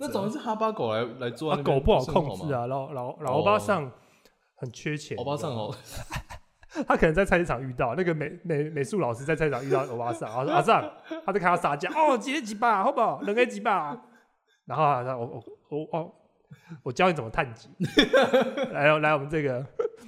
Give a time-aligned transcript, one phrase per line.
[0.00, 3.90] 那找一只哈巴狗来来做、啊，狗不好控制啊，老老老欧巴上
[4.56, 5.16] 很缺钱。
[5.18, 5.74] 欧巴上哦，
[6.88, 10.90] 他可能在菜市场遇到那个美美美术老师在菜市场遇到欧巴桑，啊阿上，
[11.24, 13.20] 他在看他撒娇，哦，几几把好不好？
[13.22, 13.96] 两个几把，
[14.66, 16.14] 然后啊，我我我我
[16.84, 17.68] 我教你怎么探级，
[18.72, 19.64] 来来我们这个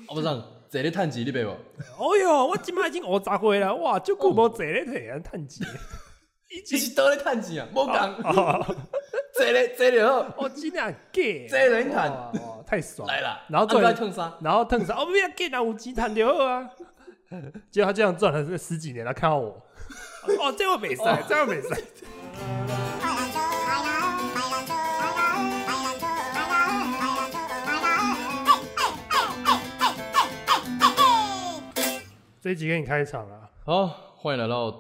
[0.09, 1.51] 欧巴上坐咧探级你背不？
[2.03, 5.65] 哦哟，我今麦已经五十岁了，哇，就久无坐咧睇啊探级，
[6.51, 8.13] 一起倒咧探级啊，无讲，
[9.37, 13.83] 坐咧坐咧好，我今年 gay，坐咧探，哇，太爽来了，然后赚？
[14.41, 14.95] 然后烫啥？
[14.95, 16.71] 哦，不要 gay 啊，有钱赚就好啊。
[17.71, 19.63] 结果他这样赚了这十几年，他看到我，
[20.41, 21.77] 哦，这样没赛，这样没赛。
[32.41, 34.71] 这一集给你开场了，好，欢迎来到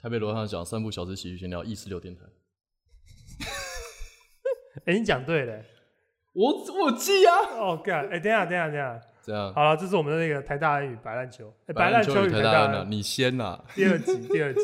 [0.00, 2.20] 台北罗汉讲三部小时喜剧闲聊，意识六电台。
[4.84, 5.62] 哎，你讲对了，
[6.32, 7.32] 我我记啊。
[7.58, 13.62] 哦，干，哎，等下等下等下，这 样好了，这是我们的那个台大安与白烂球，哎，白烂球与台大安，你先呐。
[13.74, 14.60] 第二集，第二集，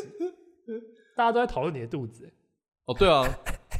[1.15, 2.29] 大家都在讨论你的肚子。
[2.85, 3.23] 哦，对啊，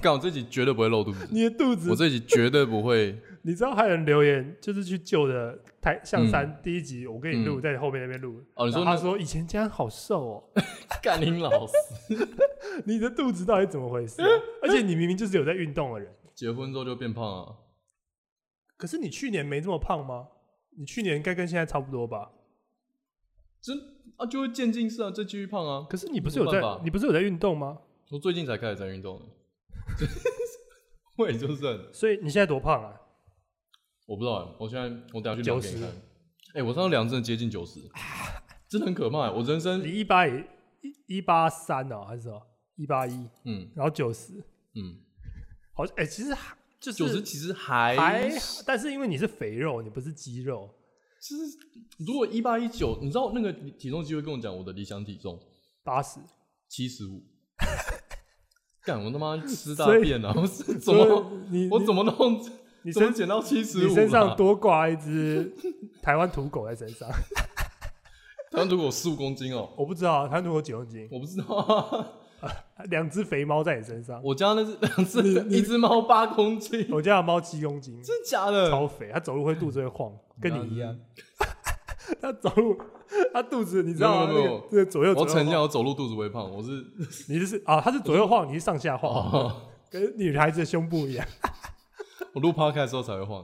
[0.02, 1.28] 干，我这集绝对不会露肚子。
[1.32, 3.16] 你的肚子，我这集绝对不会。
[3.46, 8.42] 你知道还有人留言，就是去救的台象山第一集，我跟你录在你后面那边录。
[8.56, 10.44] 哦，你说他说以前这样好瘦哦，
[11.00, 11.74] 干林老师，
[12.86, 14.20] 你的肚子到底怎么回事？
[14.64, 17.56] 而且你明明就是有在运动的人，结婚之后就变胖啊？
[18.78, 20.28] 可是你去年没这么胖吗？
[20.78, 22.32] 你去年应该跟现在差不多吧？
[23.62, 23.78] 真
[24.18, 25.88] 啊，就会渐进式啊，再继续胖啊。
[25.90, 27.80] 可是你不是有在，你不是有在运动吗？
[28.12, 29.26] 我最近才开始在运动的，
[31.18, 31.94] 我也就是。
[31.94, 33.02] 所以你现在多胖啊？
[34.06, 34.84] 我不知道，我现在
[35.14, 35.90] 我等下去量给你看。
[36.54, 37.80] 哎，我上次量真的接近九十，
[38.70, 39.32] 真的很可怕。
[39.32, 40.44] 我人生你一八一
[41.08, 42.42] 一八三哦，还是什么
[42.76, 43.30] 一八一？
[43.46, 44.34] 嗯，然后九十，
[44.76, 45.00] 嗯，
[45.76, 46.36] 好，哎，其实
[46.80, 48.32] 就是九十，其实还还，
[48.66, 50.70] 但是因为你是肥肉，你不是肌肉。
[51.20, 51.44] 其实
[51.98, 55.38] 如果一八一九，你知道那个体重机会跟我讲我的理想体重
[55.84, 56.20] 八十
[56.70, 57.22] 七十五。
[58.86, 60.32] 干我他妈吃大便啊！
[60.36, 62.40] 我怎么你我怎么弄？
[62.84, 65.52] 你身减到七十五，你身上多挂一只
[66.04, 67.10] 台湾土狗在身上。
[68.52, 72.22] 台湾土狗十五公斤哦，我不知道台湾土狗几公斤，我不知道。
[72.90, 78.70] 两只肥猫在你身上，我家那是两只，一只猫八公斤，我家的猫七公斤，真假的？
[78.70, 80.12] 超肥，它走路会肚子会晃，
[80.42, 80.98] 跟你一样。
[82.22, 82.78] 它走路，
[83.34, 84.34] 它肚子你知道吗？
[84.70, 85.14] 对，左右。
[85.16, 86.86] 我曾经我走路肚子微胖，我是
[87.28, 89.52] 你是啊，它是左右晃，你是上下晃，
[89.90, 91.26] 跟女孩子的胸部一样。
[92.34, 93.44] 我录趴开的时候才会晃，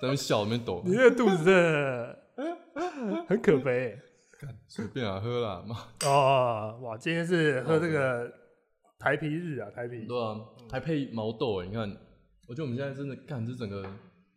[0.00, 0.82] 在那笑，那边抖。
[0.84, 2.16] 你那个肚子
[3.26, 3.98] 很可悲。
[4.66, 5.76] 随便啊，喝了嘛。
[6.04, 8.30] 哦，哇，今天是喝这个
[8.98, 10.06] 台啤日啊，台啤。
[10.06, 10.36] 对啊，
[10.70, 11.88] 还配毛豆哎，你看，
[12.46, 13.84] 我觉得我们现在真的干这整个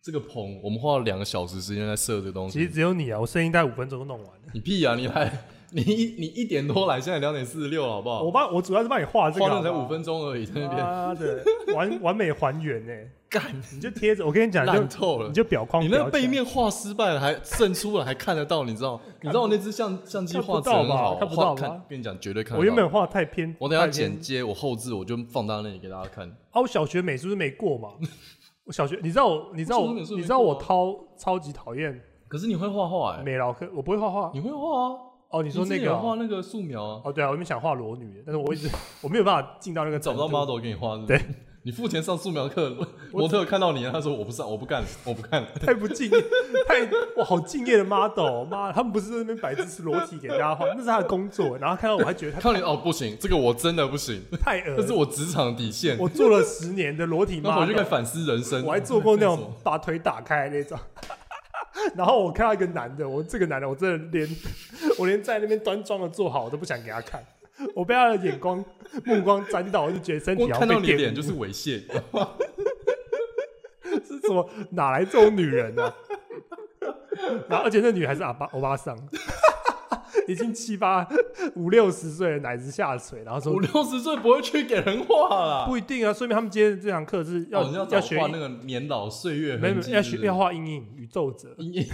[0.02, 2.60] 这个棚，我们花了两个小时时间在设这个东西。
[2.60, 4.48] 其实只有你啊，我声音大概五分钟就弄完了。
[4.54, 5.32] 你屁啊，你来。
[5.74, 8.24] 你一你一点多来，现在两点四十六，好不好？
[8.24, 11.16] 我帮我主要是帮你画这个，才五分钟而已，在那边。
[11.18, 12.94] 对，完完美还原呢。
[13.32, 13.42] 干，
[13.74, 15.30] 你就贴着，我跟你讲，烂透了。
[15.30, 19.00] 你就表框，你那背面画失败了，还渗出了，还看得到，你知道？
[19.22, 21.16] 你知道我那只相相机画到吗？
[21.18, 22.58] 看不到看，跟你讲，绝对看。
[22.58, 26.28] 我原本画太偏，我等下剪接，我后置，我就放到那里给大家看。
[26.52, 27.92] 啊，我小学美术是没过嘛？
[28.66, 32.00] 我小学，你知道我，你知道我，你知道我超超级讨厌。
[32.28, 33.24] 可是你会画画哎？
[33.24, 34.96] 美劳课我不会画画，你会画啊？
[35.30, 37.02] 哦，你说那个画那个素描啊？
[37.06, 38.70] 哦，对啊，我原本想画裸女，但是我一直
[39.02, 40.98] 我没有办法进到那个找不到 model 给你画。
[41.08, 41.18] 对，
[41.64, 42.76] 你付钱上素描课，
[43.12, 46.22] 模特看到你，他说我不上，我不干，我不干，太不敬业，
[46.68, 46.82] 太
[47.18, 51.56] 哇好敬业的 model，妈，他们不是在那边摆姿势裸体给大家画，那是他的工作。
[51.60, 55.96] 然后看到我还觉得他看到你哦不行，这个我真的不行，太恶这是我职场底线。
[56.00, 58.66] 我做了十年的裸体 model，我就该反思人生。
[58.66, 60.80] 我还做过那种把腿打开那种。
[61.96, 64.38] 然后我看到一个男的，我这个男的，我真的连
[64.98, 67.24] 我连在那边端庄的坐好，我都不想给他看。
[67.76, 68.64] 我被他的眼光
[69.06, 71.82] 目光沾到，我就觉得身体要被点脸就是猥亵。
[73.84, 74.50] 是什么？
[74.72, 75.94] 哪来这种女人呢？
[77.50, 78.98] 然后而且那女孩是阿巴欧巴桑。
[80.28, 81.06] 已经七八
[81.56, 91.88] 五六十岁，奶子下垂，然后说五六十岁不会去给人画了，不一定啊，说明他们今天这堂课是要要学那个年老岁月，没有要学要画阴影与皱褶，阴影，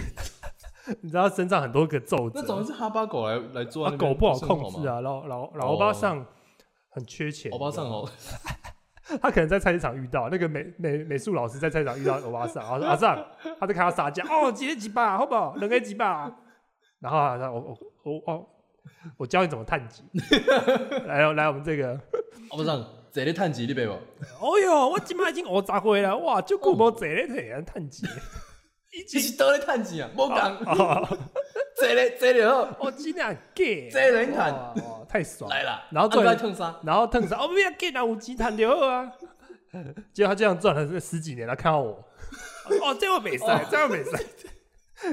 [1.00, 6.24] 你知道身上很多个皱褶，那找一只哈巴狗来来做，狗不好控制啊，老老老欧巴上
[6.90, 8.08] 很缺钱，欧巴上哦，
[9.20, 13.24] 他可能在菜市场遇到那个美美美术老师在菜市场遇到欧巴桑，阿阿桑
[13.58, 15.54] 他在看他撒娇，哦，几几把好不好？
[15.56, 16.30] 两个几把。
[17.00, 18.48] 然后啊，我我我我
[19.18, 20.02] 我教你怎么探级，
[21.06, 21.96] 来来我们这个，
[22.50, 23.92] 我不上坐咧趁钱你背无？
[23.92, 28.10] 哦哟，我今麦已经五十岁了，哇，就久无坐咧摕啊，趁钱。
[29.12, 30.10] 你是倒咧趁钱啊？
[30.16, 31.18] 无讲，哦，
[31.76, 34.54] 坐咧坐咧好，我今年给，坐人看
[35.08, 35.48] 太爽。
[35.50, 35.82] 来啦。
[35.90, 36.78] 然后做做来蹭啥？
[36.84, 39.12] 然后腾上，哦，不要给他有钱赚就好啊。
[40.12, 41.90] 结果他这样赚了这十几年，他看到我，
[42.82, 44.18] 哦，这样没赛，这样没赛。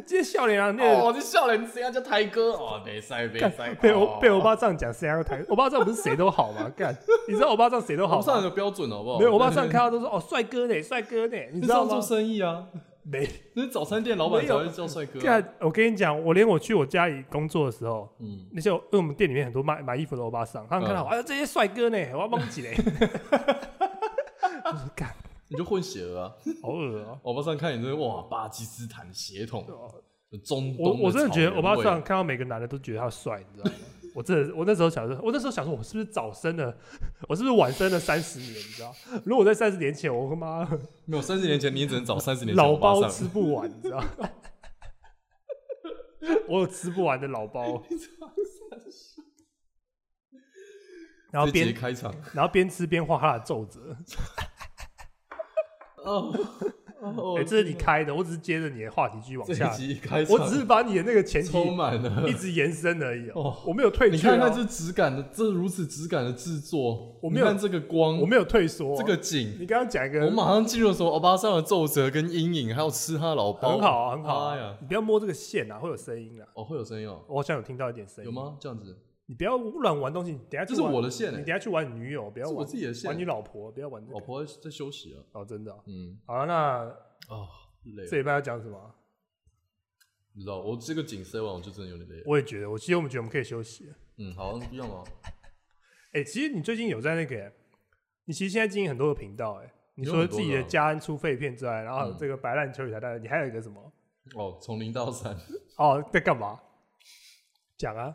[0.07, 5.45] 这些笑脸啊，那个哦，这少年声叫台哥哦，没塞没塞，被我被我爸这样讲，谁要台？
[5.47, 6.67] 我爸这样不是谁都好吗？
[6.75, 6.91] 干，
[7.27, 8.17] 你知道我爸这样谁都好吗？
[8.17, 9.19] 我上有个标准好不好？
[9.19, 12.01] 没有，我爸这样看到都说哦，帅哥呢，帅哥呢，你知道吗做？
[12.01, 12.65] 生意啊？
[13.07, 15.23] 没，那是早餐店老板没有才会叫帅哥啊。
[15.23, 22.75] 干，我跟你讲，我连我去我家里工作的时候，嗯，那些因为我们店里面很多卖买衣服的欧巴桑，他们看到我，哎呀，这些帅哥呢，我要帮起嘞。
[24.65, 25.13] 我说干，
[25.47, 26.33] 你就混血儿啊！
[26.63, 27.19] 好恶啊。
[27.21, 29.93] 欧巴桑看你这哇，巴基斯坦血统，哦
[30.43, 33.77] 中我东我真的觉得欧巴桑看到每个男的都觉得他帅，你知道吗？
[34.15, 36.73] 我真的，我那时候想说，我那时候想说，我是不是早生了，
[37.27, 38.53] 我是不是晚生了三十年？
[38.53, 38.95] 你知道？
[39.25, 40.65] 如果在三十年前，我他妈
[41.03, 44.01] 没有三十年前，你也只能找三十年老包吃不完，你知道？
[46.47, 47.83] 我有吃不完的老包，
[51.31, 53.97] 然后边开场然后边吃边画他的皱褶。
[55.97, 56.33] 哦哦
[57.01, 76.47] 哎、这是你开的，我只是接着你的话题继续往这下一，集开，我只是把你的那个前提充满了一直延伸而已、哦哦，我没有退你看看这质感的，这如此质感的制作，我没有你看这个光，我没有退缩，这个景，你刚刚讲一个我马上进入说欧巴桑的皱褶跟阴影，还有吃他的老包，很好啊，很好啊、哎呀，你不要摸这个线啊，会有声音啊。
[76.53, 78.31] 哦，会有声音哦，我好像有听到一点声音，有？
[78.31, 78.55] 吗？
[78.59, 84.19] 这样子，你不要乱玩东西，等下这是我的线诶，你等下去玩你女友，不要是我玩自己的线玩你老婆，不要玩这个。
[84.19, 87.47] 老婆在在休息啊，哦，真的啊、嗯，好了，那哦，
[87.95, 88.95] 累这，礼拜要讲什么？
[90.33, 93.91] 你知道，我这个景塞完我就真的有点累，我也觉得，我其实我们觉得我们可以休息。
[94.17, 95.03] 嗯，好，一样啊，
[96.13, 97.51] 哎、其实你最近有在那个，
[98.25, 103.93] 你其实现在经营很多个频道，哎，你除了有很多的啊自己的家安出废片之外，然后这个白烂球语台大你还有一个什么？
[104.35, 105.35] 哦，从零到三，
[105.77, 106.59] 哦，在干嘛？
[107.77, 108.13] 讲啊，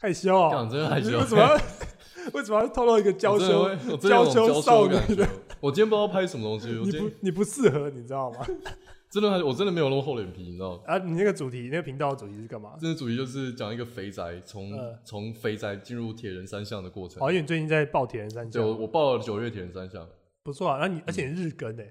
[0.00, 1.54] 害羞啊、讲真的害羞，为什么要
[2.34, 5.28] 为什么要透露一个娇羞娇羞少女的？。
[5.60, 8.46] 我今天不知道拍什么东西，你不你不适合，你知道吗？
[9.10, 10.82] 真的还我真的没有那么厚脸皮，你知道吗？
[10.86, 12.74] 啊，你那个主题，那个频道的主题是干嘛？
[12.78, 17.30] 这个主题就是讲一个肥宅从嗯从肥宅进入铁人三项的过程哦，。
[17.30, 20.06] 因为你最近在报铁人三对，我报了九月铁人三项，
[20.44, 20.78] 不错啊。
[20.78, 21.90] 那你而且日更诶，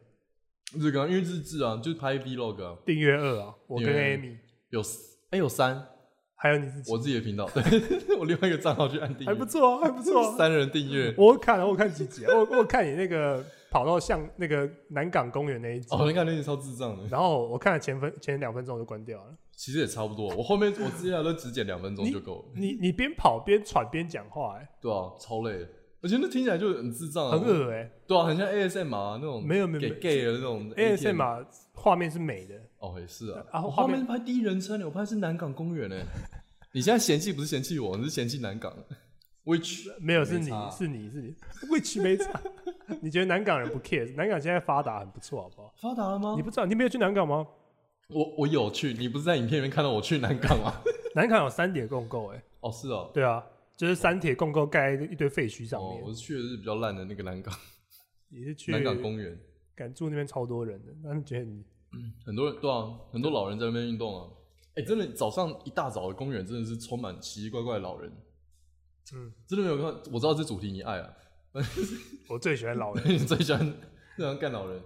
[0.78, 4.38] 日更，因为日志啊，就是拍 vlog 啊，订阅二啊，我跟 Amy
[4.70, 5.88] 有四哎、有三，
[6.40, 7.64] 还有你自己，我自己的频道，对
[8.16, 10.38] 我另外一个账号去按订阅，还不错啊，还不错啊。
[10.38, 11.14] 三人订阅。
[11.18, 19.36] 我看了，我看几集啊，我我看你那个跑到像那个南港公园那一集，哦，你看那集超智障的，然后我看了前分前两分钟我就关掉了。
[19.56, 20.28] 其实也差不多。
[20.36, 25.68] 我后面我接下来都只剪两分钟就够了，你你边跑边喘边讲话，哎，对啊，超累的。
[26.02, 27.90] 而且那听起来就很智障、啊，很恶哎。
[28.08, 31.40] 对啊，很像 ASM 啊那种，没有没有给 gay 的那种 ASM 嘛。
[31.40, 33.44] 嘛，画面是美的，哦，也是啊。
[33.52, 35.96] 然后画面拍第一人称的，我拍的是南港公园呢。
[36.74, 38.72] 你现在嫌弃不是嫌弃我，你是嫌弃南港
[39.46, 41.36] ，which 没有是你是你是你
[41.70, 42.40] ，which 没差。
[43.02, 44.14] 你觉得南港人不 care？
[44.16, 45.74] 南港现在发达很不错，好不好？
[45.82, 46.44] 发达了吗你？
[46.44, 47.46] 不知道，你没有去南港吗？
[48.10, 50.74] 我我有去，你不是在影片里面看到我去南港吗？
[51.16, 53.10] 南港有三点共构，哎，哦，是哦。
[53.14, 53.44] 对啊，
[53.78, 56.02] 就是三铁共构盖在一堆废墟上哦，面。
[56.04, 57.54] 我是去的是比较烂的那个南港
[58.30, 59.40] 也是去南港公园，
[59.76, 61.64] 敢住那边超多人的，那你觉得你
[62.26, 64.30] 很多人对啊，很多老人在那边运动啊。
[64.76, 68.12] 哎、真的早上一大早的公园真的是充满奇奇怪怪的老人。
[69.14, 71.14] 嗯，真的没有看，我知道这主题你爱啊，
[72.30, 73.60] 我最喜欢老人 你最喜欢
[74.16, 74.82] 最喜欢干老人。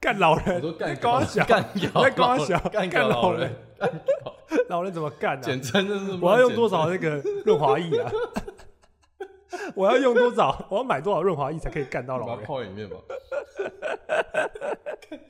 [0.00, 3.54] 干老人，我说干高小 干搞在高小干老人，
[4.68, 5.40] 老人怎么干啊？
[5.40, 8.10] 简称就是我要用多少那个润滑液啊？
[9.74, 10.66] 我要用多少？
[10.70, 12.44] 我要买多少润滑液才可以干到老人？
[12.44, 12.96] 泡在里面吧。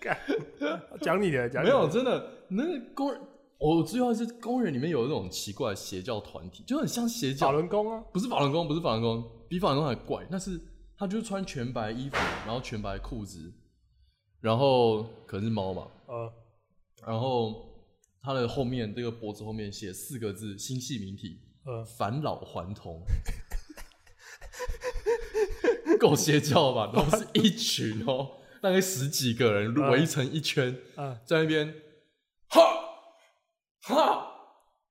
[1.00, 3.20] 讲你的，讲你没的有真的那个公园，
[3.58, 10.26] 我知道是公园里面有那种奇怪的邪教团体，就很像邪教法教，轮功啊，不是法轮功，不是法轮功，比法轮功还怪。
[10.30, 10.60] 但是
[10.98, 13.52] 他就是穿全白衣服，然后全白裤子，
[14.40, 16.32] 然后可能是猫嘛，呃，
[17.06, 17.84] 然后
[18.22, 23.02] 它的后面这个脖子后面写四个字星系名体，呃返老还童，
[25.98, 26.92] 够邪教吧？
[26.92, 31.74] 都是一群哦，大概十几个人嗯围成一圈，嗯，在那边
[32.48, 32.60] 哈
[33.82, 34.32] 哈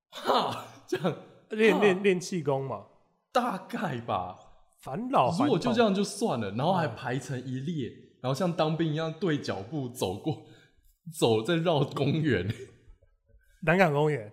[0.10, 1.18] 哈这样
[1.50, 2.88] 练练练气功嘛，
[3.32, 4.40] 大概吧。
[4.80, 5.46] 返老还童。
[5.48, 7.92] 如果就这样就算了，然后还嗯排成一列，
[8.26, 10.42] 然后像当兵一样对脚步走过，
[11.16, 12.52] 走在绕公园。
[13.62, 14.32] 南港公园，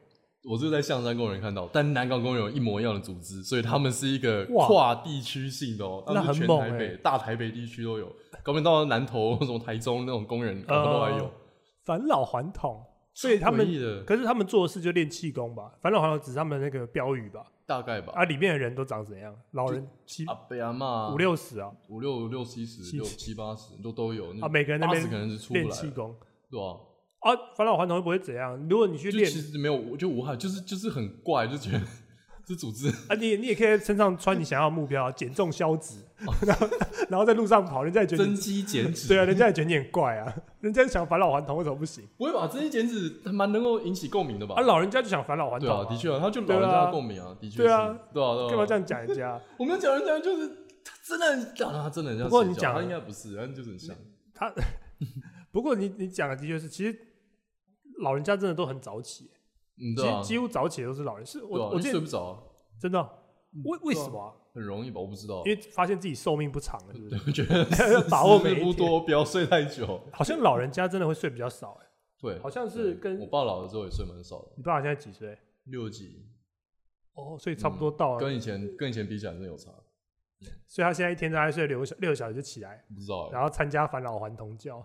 [0.51, 8.11] 我就在象山公园看到，但南港公园有一模一样的组织，所以他们是一个跨地区性的哦，他们那很是全台北、大台北地区都有，
[8.43, 11.31] 高明到南投、什么台中那种公园，他们都还有。
[11.85, 12.83] 返老还童，
[13.13, 13.59] 所以他们
[14.07, 15.71] 可是他们做的事就练气功吧？
[15.83, 17.45] 返老还童只是他们那个标语吧？
[17.73, 19.35] 大概吧，啊，里面的人都长怎样？
[19.53, 26.15] 老人七阿伯阿妈五六十啊，五六六七十七六七八十都都有啊，每个人那边可能是出气功
[26.51, 26.79] 对吧？
[27.21, 28.57] 啊，返老还童会不会怎样？
[28.69, 31.81] 如果你去练其实没有，我就无害，就是就是很怪，就觉得
[32.45, 35.97] 这组织啊，你你也可以在身上穿你想要的目标，减重消脂，
[36.47, 36.69] 然后
[37.09, 42.05] 然后在路上跑，人家也觉得增肌减脂，对啊，人家也觉得你很怪啊，人家想返老还童为什么不行？
[42.19, 42.47] 不会吧？
[42.49, 44.57] 增肌减脂还蛮能够引起共鸣的吧？
[44.57, 49.41] 啊，老人家就想返老还童、对啊，的确啊，他就老人家的共鸣啊，的确，对啊对啊，干嘛这样讲人家？
[49.59, 50.49] 我们讲人家就是
[50.85, 52.29] 他真的很，啊他真的很像。
[52.29, 53.95] 不过你讲他应该不是，但就是很像。
[54.35, 54.53] 他
[55.53, 56.99] 不过你你讲的的确是，其实
[58.01, 59.31] 老人家真的都很早起，
[59.77, 61.25] 嗯，其对啊实，几乎早起的都是老人。
[61.27, 62.43] 是对啊，我我记得睡不着啊，
[62.81, 63.03] 真的
[63.65, 64.35] 为为什么啊？
[64.55, 65.01] 很容易吧？
[65.01, 67.17] 我不知道因，为发现自己寿命不长了，是不是？
[67.27, 70.01] 我觉得 要把握时每一天日不多，不要睡太久。
[70.13, 71.87] 好像老人家真的会睡比较少，哎，
[72.21, 75.39] 对，好像是对跟我爸老了之后也睡蛮少的，你爸爸现在几岁？
[75.65, 76.27] 六几，
[77.15, 79.71] 哦，所以差不多到了，跟以前跟以前比起来真的有差。
[80.67, 84.85] 所以他现在一天大概睡六个小六个小时就起来，不知道欸，然后参加返老还童教。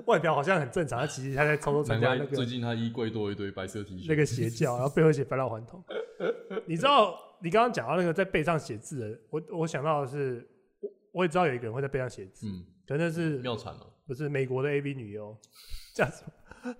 [0.06, 4.06] 外表好像很正常，他其实他在偷偷参加那个最近他衣柜多一堆白色 T 恤。
[4.08, 5.82] 那个邪教，然后背后写返老还童。
[6.66, 10.46] 你知道你刚刚讲到那个在背上写字的，我我想到的是，
[10.80, 13.90] 我我也知道有一个人会在背上写字，嗯，可能是妙产了。
[14.06, 15.34] 不是美国的 AV 女优，
[15.94, 16.74] 叫什么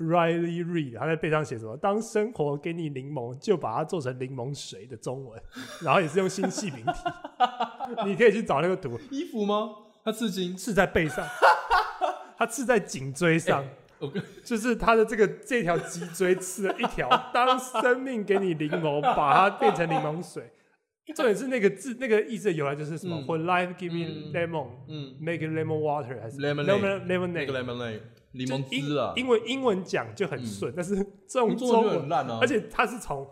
[0.00, 1.76] Riley Reid，她在背上写什么？
[1.76, 5.40] 当生活给你柠檬，就把它做成柠檬水的中文，
[5.82, 6.92] 然后也是用新细明体，
[8.06, 9.70] 你可以去找那个图，衣服吗？
[10.04, 10.58] 他刺青。
[10.58, 11.24] 是在背上，
[12.36, 13.64] 它刺在颈椎上。
[14.44, 20.52] 就是他的这个这条脊椎刺了一条， 当生命给你柠檬，把它变成柠檬水。
[21.14, 23.26] 重点是那个字，那个意思的由来就是什么、嗯。
[23.26, 24.32] W h e n life give me 嗯。
[24.34, 27.46] lemon, 嗯，make lemon water 还是 Lemonade lemon 那 lemonade？
[27.46, 28.00] 个 lemonade
[28.32, 30.94] 柠檬汁啊，因为英文讲就很顺，但是
[31.26, 33.26] 这种中中文烂啊，而且它是从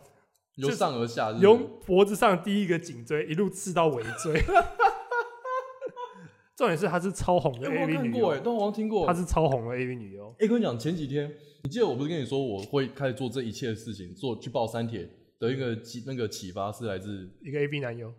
[0.55, 4.41] 由上而下由脖子上第一个颈椎一路刺到尾椎。
[6.57, 9.07] 重点是她是超红的 AV 女看过哎，优，但我好像听过。
[9.07, 10.35] 她是超红的 AV 女优。
[10.39, 11.33] 哎，跟你讲，前几天
[11.63, 15.09] 你记得我不是跟你说我会开始做这一切的事情，做去报三铁
[15.39, 18.13] 的一个启那个启发是来自一个 AV 男优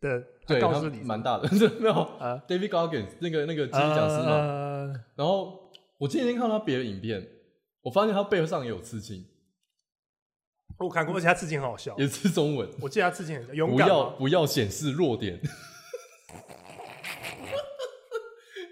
[0.00, 1.48] 的，他对他告诉你蛮大的，
[1.80, 4.32] 没有啊 David Goggins 那个那个机讲师嘛。
[4.32, 4.70] 呃
[5.14, 7.26] 然后我前几天看到他别的影片，
[7.82, 9.24] 我发现他背上也有刺青，
[10.78, 11.94] 我看过，而且他刺青很好笑。
[11.96, 12.68] 也是中文。
[12.80, 15.38] 我记得他刺青很勇敢不要不要显示弱点，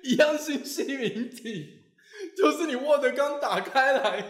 [0.08, 1.80] 一样新细名体，
[2.36, 4.24] 就是你 Word 刚打开来，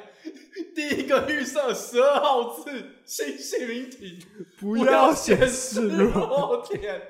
[0.75, 2.70] 第一个预设十二号字
[3.04, 4.18] 新姓名体，
[4.58, 6.11] 不要显示弱。
[6.11, 7.00] 弱点。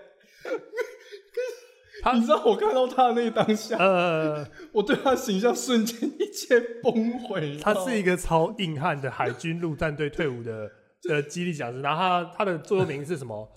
[2.01, 7.59] 他你知道我看到他的那个当下，呃，我对他形象瞬间一切崩毁。
[7.61, 10.71] 他是一个个超硬汉的海军陆战队退伍的
[11.09, 13.51] 的激励讲师，然后他他的座右铭是什么？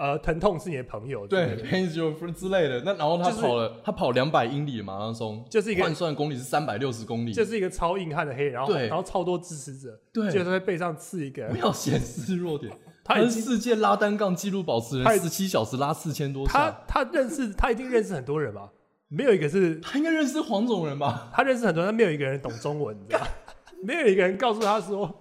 [0.00, 1.26] 呃，疼痛是你的朋友。
[1.26, 2.80] 对 pains your friend 之类的。
[2.86, 12.72] 那然后他就是跑了，他跑两百英里的马拉松，就是一个换算公里是三百六十公里，就是一个超硬汉的黑人，然后对然后超多支持者，对就是在背上刺一个不，要显示弱点。
[13.04, 16.84] 他是世界拉单杠纪录保持人，十七小时拉四千多他下。
[16.88, 18.70] 他认识 他一定认识很多人吧？
[19.08, 21.30] 没有一个是他应该认识黄种人吧？
[21.34, 23.26] 他认识很多人，但没有一个人懂中文，你知道吗？
[23.84, 25.19] 没有一个人告诉他说，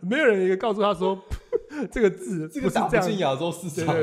[0.00, 1.22] 没有人一个告诉他说
[1.90, 3.94] 这个字这不是这样个打不进亚洲市场。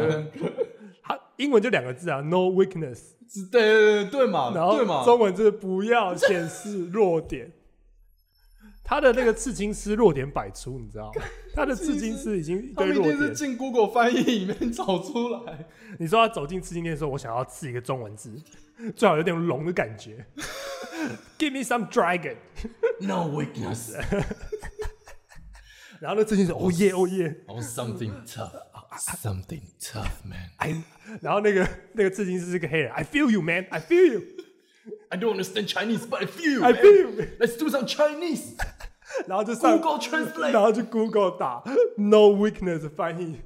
[1.03, 2.99] 他英文就两个字啊，no weakness，
[3.29, 4.77] 是对对对对嘛，然后。
[5.05, 7.51] 中文就是不要显示弱点。
[8.83, 11.21] 他的那个刺青师弱点百出，你知道吗？
[11.55, 13.33] 他的刺青师已经一堆弱点。
[13.33, 15.65] 进 Google 翻译里面找出来。
[15.97, 18.35] 你说他走进刺青店说：“我想要刺一个中文字，
[18.95, 20.25] 最好有点龙的感觉。
[21.39, 22.35] Give me some dragon。
[22.99, 23.95] No weakness,
[26.01, 27.43] 然后那刺青说：“哦耶，哦耶。
[27.47, 28.49] or something tough,
[28.97, 30.49] something tough, man.
[30.57, 30.83] I，
[31.21, 34.21] 然后那个那个刺青师是个黑人，I feel you, man, I feel you,
[35.09, 36.63] I don't understand Chinese, but I feel.
[36.63, 36.81] I man.
[36.81, 37.27] feel you。
[37.39, 38.55] Let's do some Chinese.
[39.27, 40.51] 然后就上 Google Translate.
[40.51, 41.63] 然后就 Google 打
[41.97, 43.37] no weakness 翻译，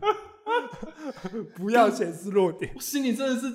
[1.56, 3.52] 不要显示弱点，我心里真的是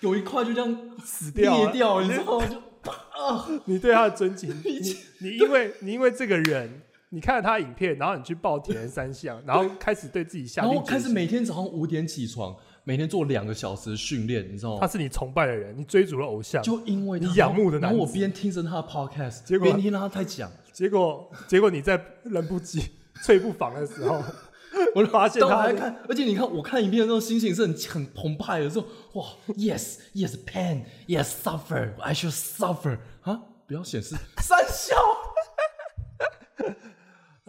[0.00, 2.46] 有一块就这样死掉啊裂掉，你知道吗？
[2.46, 6.82] 就啊，你对他的尊敬，你你因为你因为这个人，
[7.14, 10.94] 你看了他的影片，然后你去报铁人三项，然后开始对自己下然定决心。
[10.94, 14.78] 后开始每天早上五点起床，每天做两个小时的训练，你知道吗？
[14.80, 22.82] 他是你崇拜的人，你追逐了偶像，就因为他你仰慕的男然后我边听着他的 podcast，结果边听他在讲，结果结果你在人不及
[23.22, 24.22] 猝不防的时候，
[24.96, 28.86] 我就发现他还看，而且你看我看影片的时候，心情是很很澎湃的时候，
[29.20, 34.96] 哇，yes yes pain yes suffer I should suffer 啊，不要显示 三笑，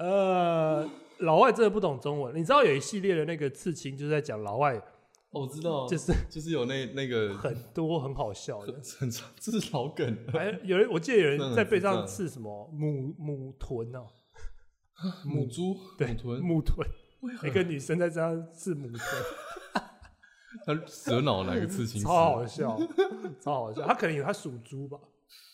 [0.04, 2.36] 呃，老外真的不懂中文。
[2.36, 4.76] 你知道有一系列的那个刺青，就是在讲老外
[5.30, 8.74] 哦我知道，就是就是有那那个很多很好笑的。
[9.00, 14.06] 很长，这是老梗，还有人，我记得有人在背上刺什么母母豚哦，
[15.24, 15.78] 母猪？
[15.98, 16.86] 对，母豚，母臀，
[17.22, 17.48] 为何？
[17.48, 19.00] 一个女生在这样刺母豚，
[20.68, 22.02] 他蛇脑哪个刺青？
[22.02, 22.78] 超好笑，
[23.40, 23.88] 超好笑。
[23.88, 25.00] 他可能以为他属猪吧，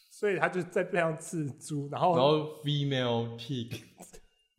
[0.09, 3.79] 所以他就在背上刺猪，然后然后 female pig，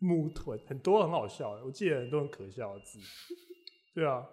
[0.00, 2.98] 母臀很多很好笑的，我记得很多很可笑的字。
[3.94, 4.24] 对啊，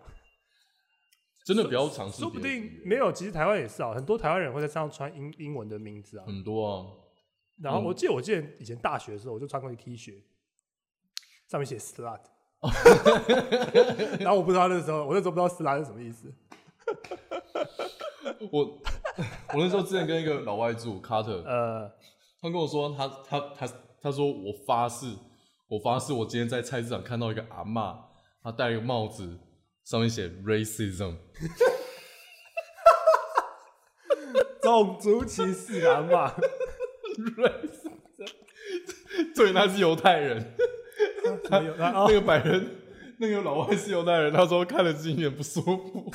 [1.45, 3.11] 真的不要尝试说不定没有。
[3.11, 6.25] 其实台湾也是啊，很多台湾人会在身上穿英英文的名字啊。
[6.25, 6.85] 很多啊，
[7.61, 10.21] 然后我记得我记得以前大学的时候，我就穿过一 T 恤，
[11.47, 12.19] 上面写 slut，
[14.21, 16.33] 然后我不知道那时候，我那时候不知道 slut 是什么意思。
[18.51, 18.63] 我
[19.53, 21.89] 我那时候之前跟一个老外住卡特，呃，
[22.39, 23.67] 他跟我说他他他
[23.99, 25.07] 他说我发誓，
[25.69, 27.97] 我发誓我今天在菜市场看到一个阿嬷，
[28.41, 29.37] 她戴一个帽子，
[29.83, 31.15] 上面写 racism，
[34.63, 36.33] 种族歧视啊嘛，
[39.35, 40.53] 对，他是犹太人，
[41.49, 42.77] 那哦，个白人，
[43.19, 46.11] 那个老外是犹太人，他说看了心里很不舒服。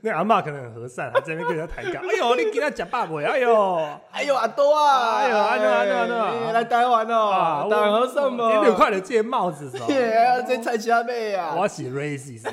[0.00, 2.02] 那个阿妈可能很和善，还在那边跟人家抬杠。
[2.02, 5.18] 哎呦，你给他讲爸爸，哎呦，哎呦，阿多啊！
[5.18, 8.54] 哎呦安诺安诺安诺哎来台湾啊，哦，台湾什么？
[8.54, 9.86] 你六块的借帽子是吧？
[9.88, 11.54] 耶，这菜虾妹啊！
[11.58, 12.48] 我写 racist，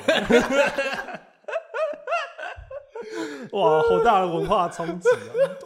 [3.52, 5.16] 哇，好大的文化冲击啊！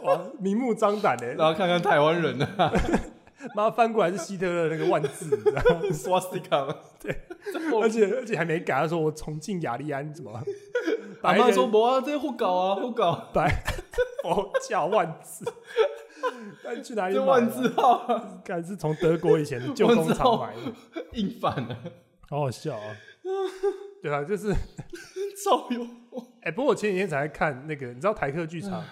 [0.03, 2.71] 哇，明目张胆的，然后看看台湾人啊
[3.53, 5.81] 妈翻过来是希特勒那个万字，你知道吗？
[5.93, 6.75] swastika，
[7.79, 10.31] 而且而且还没改，他说我重庆雅利安怎么？
[11.25, 13.63] 阿妈说无啊，这胡搞啊，胡搞，白
[14.23, 15.45] 佛教万字，
[16.63, 18.41] 但去哪里买万字号啊。
[18.43, 21.77] 看是从德国以前的旧工厂买的， 硬反了，
[22.29, 22.95] 好好笑啊！
[24.01, 24.53] 对啊，就是
[25.43, 26.25] 超幽默。
[26.43, 28.83] 哎、不过我前几天才看那个，你知道台客剧场？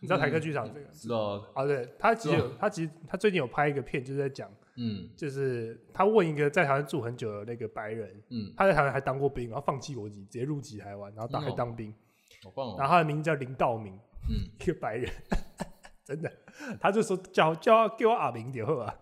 [0.00, 0.86] 你知道台客剧场这个？
[0.92, 5.08] 知道啊，啊，对，他其实有，他其实他最近有拍一个片，就是在讲，嗯。
[5.16, 11.42] 就是他问一个在台湾住很久的那个白人，嗯，他在台湾还当过兵，然后放弃国籍，直接入籍台湾，然后打嗯。
[11.42, 11.94] 哦还当兵，
[12.42, 13.94] 好棒哦，然后他的名字叫林道明，
[14.28, 15.10] 嗯，一个白人，
[16.04, 16.32] 真的，
[16.80, 18.94] 他就说叫叫他给我阿明点后啊，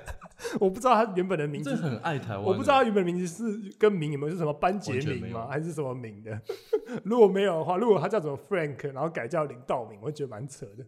[0.60, 5.46] 我不知道他原本的名字，这很爱台湾，我不知道他原本的名字是跟名有没有是什么班杰明吗？
[5.50, 6.40] 还是什么名的？
[7.04, 10.86] 如果没有的话，如果他叫什么 Frank，然后改叫林道明，我会觉得蛮扯的。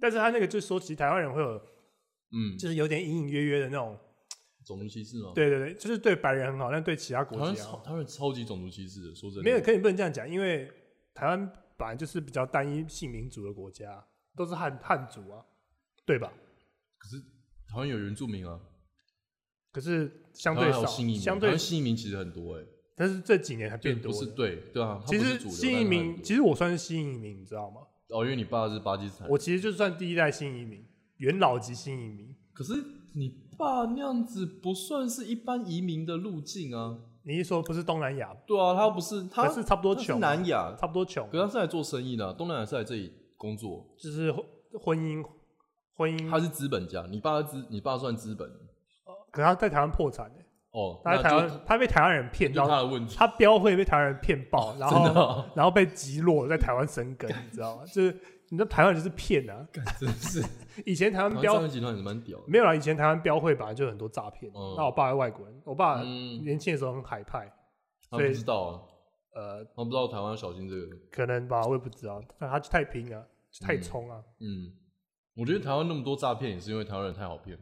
[0.00, 1.60] 但是他那个就说，其实台湾人会有，
[2.32, 3.98] 嗯，就是有点隐隐约约的那种，
[4.64, 5.32] 种族歧视吗？
[5.34, 10.70] 对对对，就是对白人很好，但对其他台湾国家超台湾超级种族歧视的，说真的，没有，可以不能这样讲，因为
[11.12, 15.44] 台湾本来就是比较单一性民族的国家，都是汉汉族啊，
[16.06, 16.32] 对吧？
[16.98, 17.20] 可是
[17.68, 18.58] 台湾有原住民啊，
[19.70, 22.64] 可是相对少，湾还有新移民，相对新移民其实很多哎，
[22.96, 24.18] 但是这几年才变多的。
[24.18, 27.82] 不是对对啊，它其实不是主流新移民，但它很多其实我算是新移民，你知道吗？
[28.08, 30.86] 哦，因为你爸是巴基斯坦，我其实就算第一代新移民，
[31.18, 32.34] 元老级新移民。
[32.52, 32.72] 可是
[33.14, 36.98] 你爸那样子不算是一般移民的路径啊。
[37.26, 44.44] 你一说不是东南亚，对啊，他不是他是差不多穷啊南亚，差不多穷，可是他是来做生意的啊、东南亚是来这里工作，就是婚
[44.78, 45.24] 婚姻
[45.96, 48.46] 婚姻，他是资本家，你爸是资，你爸算资本。
[49.30, 50.40] 可他在台湾破产的，
[50.72, 55.50] 哦，他在台湾他被台湾人骗到他到，的问题，他标会被台湾人骗爆，然后哦。
[55.56, 57.84] 然后被击落，在台湾生根， 你知道吗？
[57.86, 60.42] 就是你知道台湾人就是骗啊，干真的是，
[60.86, 64.50] 以前台湾标集团也是蛮屌的，没有啦，以前台湾标会本来就有很多诈骗。
[64.54, 64.74] 嗯。
[64.76, 66.44] 那我爸是外国人，我爸嗯。
[66.44, 67.50] 年轻的时候很海派，
[68.10, 68.80] 他所以不知道啊，
[69.34, 74.22] 呃，他不知道台湾要小心这个，可能吧，我也不知道，但他就太拼啊，就太冲啊。
[74.40, 74.72] 嗯，
[75.36, 77.58] 我觉得台湾那么多诈骗也是因为台湾人太好骗。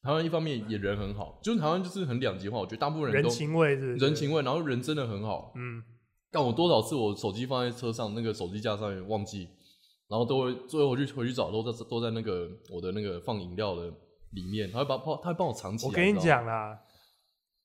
[0.00, 3.96] 台湾一方面也人很好，就是台湾就是很两极化，我觉得大部分人人都情味是？
[3.96, 5.82] 人，情味，然后人真的很好，嗯，
[6.30, 9.48] 但我多少次我手机放在车上，那个手机架上面忘记，
[10.08, 13.88] 然后都会最后回去回去找，都在都在那个我的那个放饮料的
[14.32, 15.90] 里面，他会把他他会帮我藏起来。
[15.90, 16.78] 我跟你讲啦，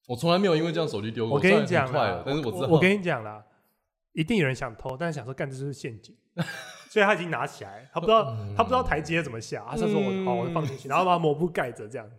[0.07, 1.35] 我从来没有因为这样手机丢过。
[1.35, 3.43] 我跟你讲快了啦，但是我知道，我跟你讲啦，
[4.13, 6.15] 一定有人想偷，但是想说干这就是陷阱，
[6.89, 12.09] 所以他已经拿起来，他不知道他不知道台阶怎么下，他就说我嗯好我放进去，然后把抹布盖着这样。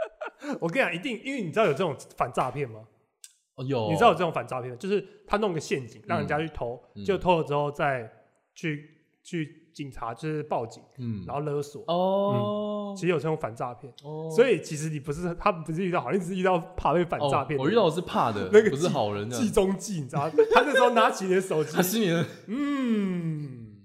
[0.58, 2.80] 我跟你讲，一定，因为你知道有这种反诈骗吗？
[3.60, 8.10] 哦有，你知道有这种反诈骗，就是他弄个陷阱让人家去偷，嗯就偷了之后再
[8.54, 8.88] 去
[9.22, 11.84] 去警察就是报警，嗯，然后勒索。
[11.86, 17.60] 哦，其实有这种反诈骗，哦，所以其实你不是他不是遇到好，你只是遇到怕被反诈骗的人。
[17.60, 20.32] 哦我遇到的是怕的， 那个计好人的，计中计，你知道吗？
[20.52, 23.76] 他那时候拿起你的手机 他，心里的嗯，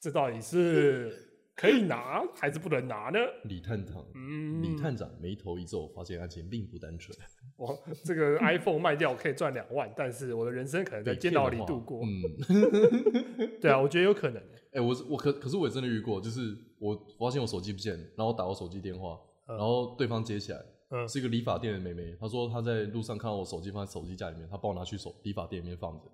[0.00, 1.12] 这到底是
[1.58, 3.18] 可以拿还是不能拿呢？
[3.42, 4.04] 李探长。
[4.14, 7.16] 嗯，李探长眉头一皱，发现案情并不单纯。
[7.58, 12.00] 我这个 iPhone 卖掉可以赚两万，但是我的人生可能在监牢里度过。
[12.04, 12.22] 嗯，
[13.60, 14.40] 对啊，我觉得有可能。
[14.72, 19.18] 哎、我我可可是我也真的遇过，就是我发现我手机不见，然后我打我手机电话，
[19.48, 26.04] 嗯然后对方接起来，嗯是一个理发店的妹妹，她说她在路上看到我手机放在手机架里面，她帮我拿去手理发店里面放着。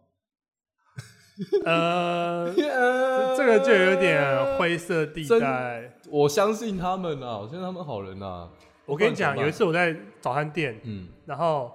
[1.67, 2.63] 呃，这
[3.37, 5.93] 这个就有点灰色地带。
[6.11, 8.51] 我相信他们啊，我相信他们好人啊。
[8.87, 11.73] 我跟你讲，有一次我在早餐店，嗯，然后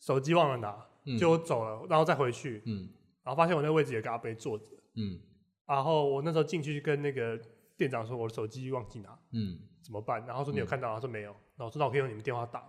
[0.00, 2.88] 手机忘了拿，嗯就我走了，然后再回去，嗯
[3.22, 5.20] 然后发现我那个位置有个阿伯坐着，嗯
[5.66, 7.38] 然后我那时候进去跟那个
[7.76, 10.24] 店长说我的手机忘记拿，嗯怎么办？
[10.26, 10.92] 然后说你有嗯看到？
[10.94, 11.30] 他说没有。
[11.30, 12.68] 然后我说那我可以用你们电话打吗。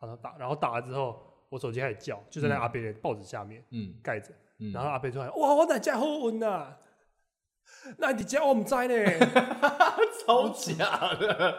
[0.00, 4.32] 他说打，然后打了之后，我手机开始叫，就在那嗯阿伯的报纸下面嗯盖着。
[4.58, 6.78] 嗯，然后阿伯出来哇，我哪家好运啊？
[7.98, 8.94] 那你家我唔知呢。
[10.26, 11.58] 超假的，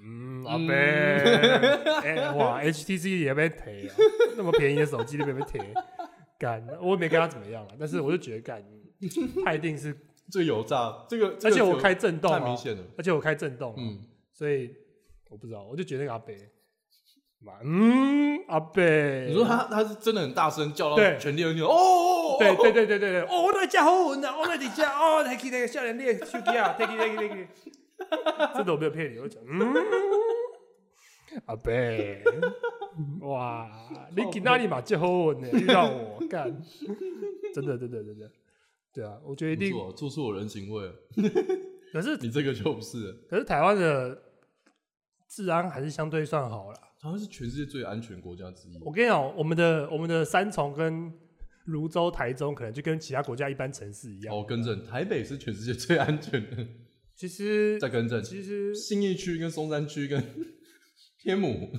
[0.00, 3.94] 嗯，阿伯，哎、哇，HTC 也被提啊，
[4.36, 5.58] 那么便宜的手机都被被提，
[6.38, 8.62] 干，我也没跟他怎么样了，但是我就觉得干，
[9.44, 9.96] 他一定是，
[10.30, 12.82] 这个有诈，这个，而且我开震动、啊，太明显了。
[12.96, 14.74] 而且我开震动、啊，嗯，所以
[15.30, 16.40] 我不知道，我就觉得那个阿伯，妈
[17.62, 18.82] 嗯，阿伯，
[19.26, 29.74] 你说他他是真的很大声叫到对全店人听哦，对对对对对对，哦，我那家好稳啊，我那底家哦，拿起那个少年的手机啊，take it take it take it，真的我没有骗你，我讲嗯，
[31.46, 31.72] 阿伯，
[33.28, 33.68] 哇，
[34.16, 35.48] 你今哪里嘛结好稳呢？
[35.52, 36.54] 遇到我干，
[37.54, 38.30] 真的真的真的，
[38.92, 40.90] 对啊，我觉得一定，处处有人情味。
[41.92, 44.20] 可是你这个就不是了，可是台湾的
[45.28, 46.78] 治安还是相对算好了。
[47.04, 48.78] 台湾是全世界最安全国家之一。
[48.82, 51.12] 我跟你讲，我们的我们的三重跟
[51.66, 54.34] 泸州、台中，可能就跟其他国家一般城市一样。
[54.34, 56.66] 哦，更正，台北是全世界最安全的。
[57.14, 60.18] 其实 再更正，其实信义区跟松山区跟
[61.20, 61.70] 天母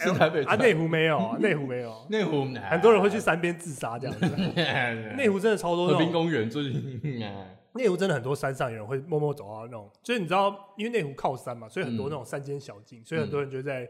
[0.00, 4.26] 哎是台北啊，内湖没有啊，内湖没有，内湖很多人会去山边自杀这样子。
[5.16, 7.00] 内湖真的超多和那种，平公园最近，
[7.74, 13.88] 内湖真的很多山上有人会默默走到那种，就是你知道，因为内湖靠山嘛，所以很多嗯那种山间小径，所以很多人就在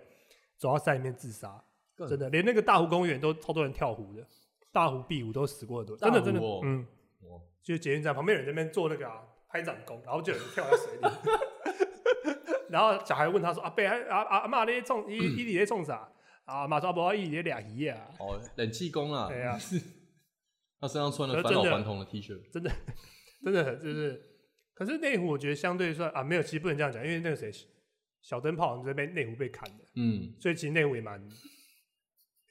[0.62, 1.62] 走到山里面自杀。
[1.96, 4.26] 真的，连那个大湖公园都超多人跳湖的，
[4.72, 6.86] 大湖、碧湖都死过很多，真的真的哦，嗯，
[7.22, 11.06] 哇就是捷运站旁边有人在那边做那个、啊、拍掌功，然后就有人跳在水里，
[12.70, 16.10] 然后小孩问他说：“阿伯，啊啊阿妈你在冲，伊伊你在冲啥？”
[16.44, 18.08] 啊，阿妈说：“无，伊在俩鱼啊。
[18.18, 19.56] 哦，冷气工啊，对啊
[20.80, 22.70] 他身上穿了返老还童的 T 恤，”真的
[23.44, 24.20] 真的很就是，
[24.74, 27.52] 可是内湖我觉得相对算啊，没有，其实不能这样讲，因为那个谁
[28.22, 31.20] 小灯泡好像在被内湖被砍的，嗯，所以其实内湖也蛮，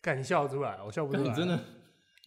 [0.01, 1.60] 看你笑得出来，我笑不出来，真的，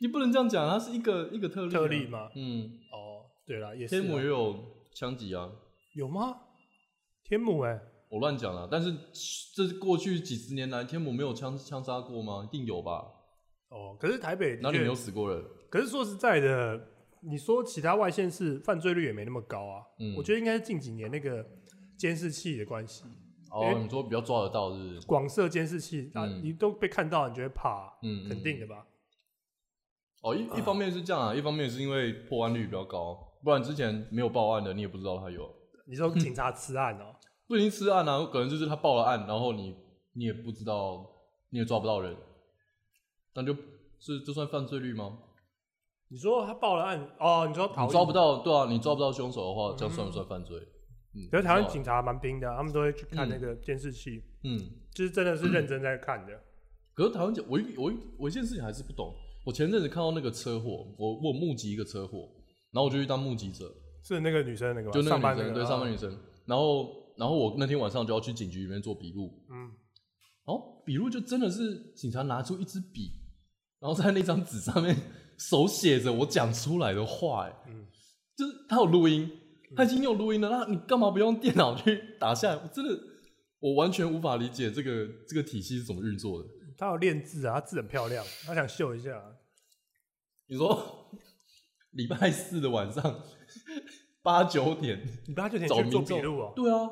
[0.01, 2.31] 你不能这样讲，它是一个一个特例啊，特例吗？
[2.35, 4.57] 嗯，哦，对了，也是啊天母也有
[4.95, 5.51] 枪击啊，
[5.95, 6.37] 有吗？
[7.25, 7.81] 天母哎、
[8.11, 8.93] 我乱讲了，但是
[9.55, 12.47] 这是过去几十年来，天母没有枪枪杀过吗？
[12.47, 13.05] 一定有吧？
[13.69, 15.45] 哦，可是台北哪里没有死过人？
[15.69, 16.89] 可是说实在的，
[17.23, 19.83] 你说其他外县市犯罪率也没那么高啊。
[19.99, 21.45] 嗯我觉得应该是近几年那个
[21.99, 23.05] 监视器的关系，
[23.55, 25.01] 哦，你说比较抓得到是？
[25.07, 28.85] 广设监视器啊，嗯你都被看到，你就会怕啊、嗯，肯定的吧？
[30.23, 35.49] 哦，一一方面是这样啊，一方面是因为破案率比较高，不然之前没有报案的你也不知道他有。
[35.87, 37.15] 你说警察吃案哦、
[37.47, 39.77] 不一定吃案啊，可能就是他报了案，然后你
[40.15, 41.07] 你也不知道，
[41.51, 42.17] 你也抓不到人，
[43.35, 43.55] 那就
[44.01, 45.19] 是这算犯罪率吗？
[46.09, 50.59] 你说他报了案哦，你说逃逸你抓不，到，对啊，你抓不到凶手的话，这样算不算犯罪？
[51.15, 54.59] 嗯，可是台湾警察蛮拼的啊，他们都会去看那个监视器，嗯，
[54.93, 56.33] 就是真的是认真在看的。
[56.95, 59.15] 可是台湾警，我一我一我一件事情还是不懂。
[59.45, 62.29] 我前阵子看到那个车祸，我我目击一个车祸，
[62.73, 63.73] 然后我就去当目击者，
[64.03, 66.19] 是那个女生那个就那上班个女生，对上班女生。
[66.47, 69.71] 然后然后我那天晚上就要去警局里面做笔录，嗯，
[70.47, 73.11] 然后笔录就真的是警察拿出一支笔，
[73.81, 74.97] 然后在那张纸上面
[75.37, 77.87] 手写着我讲出来的话，哎，嗯。
[78.37, 79.31] 就是他有录音，
[79.77, 82.57] 他已经有录音了，那你干嘛不用电脑去打下来？
[82.57, 82.99] 我真的
[83.61, 86.49] 我完全无法理解这个这个体系是怎么运作的。
[86.77, 89.23] 他有练字啊，他字很漂亮，他想秀一下。
[90.47, 91.11] 你说
[91.93, 93.23] 礼拜四的晚上
[94.23, 96.91] 八九点你不要就点找去做笔录啊、对啊，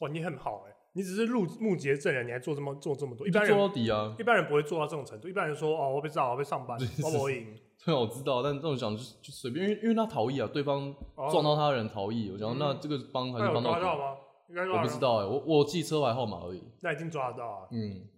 [0.00, 4.16] 哇，你很好哎、你只是录目击的证人，你还做这么做这么多，一般人到底啊。
[4.18, 5.28] 一般人不会做到这种程度。
[5.28, 7.54] 一般人说哦，我被炸，我被上班，我不赢。
[7.84, 13.80] 对啊，我知道，但这种想就就随便，因为因为他逃逸啊，对方哦撞到他的人逃逸，我想嗯那这个帮还是帮到底？
[13.80, 14.16] 抓到吗？
[14.48, 16.62] 应该我不知，道哎、我我记车牌号码而已。
[16.80, 17.68] 那已经抓得到啊。
[17.70, 18.08] 嗯，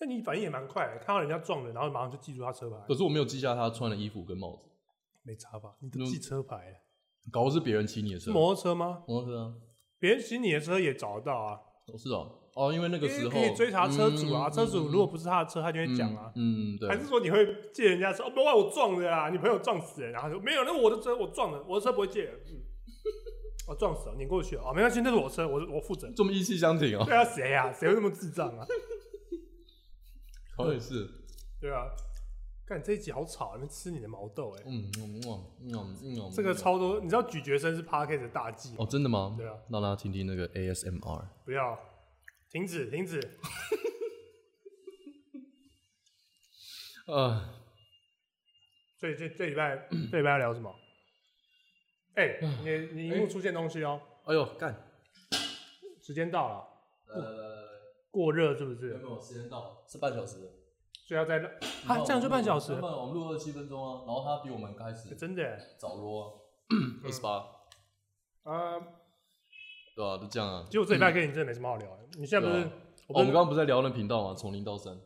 [0.00, 4.68] 那你反应也蛮快的，看到人家撞人，然后马上就记住他车牌，可是我没有记下他穿的衣服跟帽子，
[5.22, 5.74] 没差吧？
[5.80, 6.76] 你都就记车牌了，
[7.30, 8.32] 搞的是别人骑你的车。
[8.32, 9.02] 摩托车吗？
[9.06, 9.54] 摩托车啊，
[9.98, 14.48] 别人骑你的车也找得到啊，哦是哦，哦，因为那个时候可以追查车主啊。
[14.48, 16.30] 嗯车主如果不是他的车，他就会讲啊。
[16.34, 18.24] 嗯，嗯对还，是说你会借人家车？
[18.24, 22.34] 哦，不，我撞的啊，你朋友撞死人，然后说没有，那我的车我撞了，我的车不会借人。
[22.46, 22.60] 嗯，
[23.68, 26.10] 我撞死了，碾过去了，哦，没关系，那是我车，我我负责。
[26.14, 27.72] 这么义气相挺哦，对啊，谁啊？
[27.72, 28.66] 谁会那么智障啊？
[30.56, 31.08] 好像也是，
[31.60, 31.86] 对啊，
[32.66, 35.20] 看这一集好吵，你们吃你的毛豆哎、嗯嗯
[35.62, 39.34] 嗯嗯这个超多，你知道咀嚼声是 p a r k e 的大忌哦，真的吗？
[39.38, 41.24] 对啊，让大家听听那个 ASMR。
[41.44, 41.78] 不要，
[42.52, 43.20] 停止，停止。
[47.08, 47.48] 呃，
[48.98, 50.74] 所以这这礼拜这礼拜要聊什么？
[52.14, 54.92] 哎、你你荧幕出现东西哦、哎呦，干，
[56.02, 56.68] 时间到了，
[57.06, 57.66] 呃，
[58.10, 58.94] 过热是不是？
[58.94, 60.36] 没有时间到，是半小时。
[61.04, 61.48] 所以要在那
[61.92, 66.30] 啊，这样就半小时原，本我们录二十七分钟啊，然后他比我们开始真的耶早录啊，
[67.02, 67.44] 二十八，
[68.44, 68.78] 啊！
[69.94, 70.66] 对啊，都这样啊。
[70.70, 72.02] 结果这礼拜跟你真的没什么好聊的。
[72.18, 72.70] 你现在不是啊
[73.08, 74.34] 我们刚刚不是在聊那频道吗？
[74.34, 74.96] 从零到三，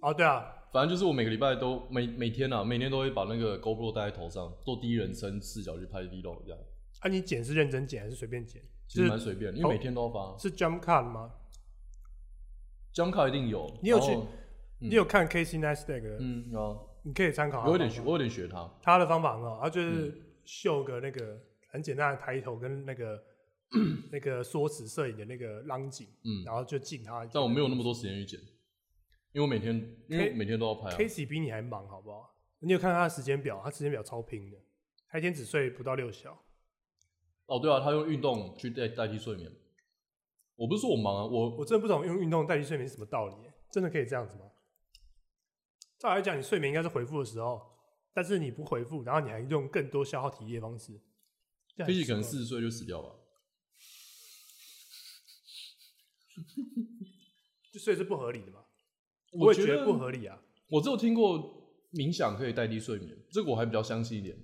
[0.00, 6.58] 哦，对啊， 反正就是我每个礼拜都每每天啊，每天都会把那个 GoPro 戴在头上，做第一人称视角去拍 vlog 这样，
[7.00, 8.62] 啊，你剪是认真剪还是随便剪？
[8.88, 10.36] 其实蛮随便的，因为每天都要发。
[10.38, 11.30] 是 jump cut 吗
[12.94, 14.16] ？jump cut 一定有，你有去
[14.78, 16.16] 你有看 Casey Neistat 的？
[16.20, 17.64] 嗯，有啊，你可以参考。
[17.64, 18.70] 我有点学，我有点学他。
[18.82, 20.14] 他的方法很好，他就是
[20.44, 21.38] 秀个那个
[21.70, 23.22] 很简单的抬头跟那个
[24.12, 27.24] 那个缩时摄影的那个浪景，嗯，然后就进他。
[27.32, 28.40] 但我没有那么多时间去剪，
[29.32, 29.74] 因为我每天
[30.08, 30.96] 因为每天都要拍啊。
[30.96, 32.34] Casey 比你还忙，好不好？
[32.60, 33.60] 你有看他的时间表？
[33.64, 34.58] 他时间表超拼的，
[35.08, 36.38] 他一天只睡不到六小。
[37.46, 39.50] 哦，对啊，他用运动去代代替睡眠。
[40.54, 44.50] 我不是说我忙啊，我我真的不懂用运动代替睡眠是什么道理耶，真的可以这样子吗？
[45.98, 47.60] 照来讲，你睡眠应该是回复的时候，
[48.12, 51.00] 但是你不回复，然后你还用更多消耗体力的方式
[51.76, 53.08] ，Casey 可能四十岁就死掉吧。
[57.72, 58.60] 就 所以是不合理的嘛？
[59.32, 60.38] 我也觉觉得不合理啊。
[60.68, 61.38] 我只有听过
[61.92, 64.36] 冥想可以代替睡眠，这个我还比较相信一点，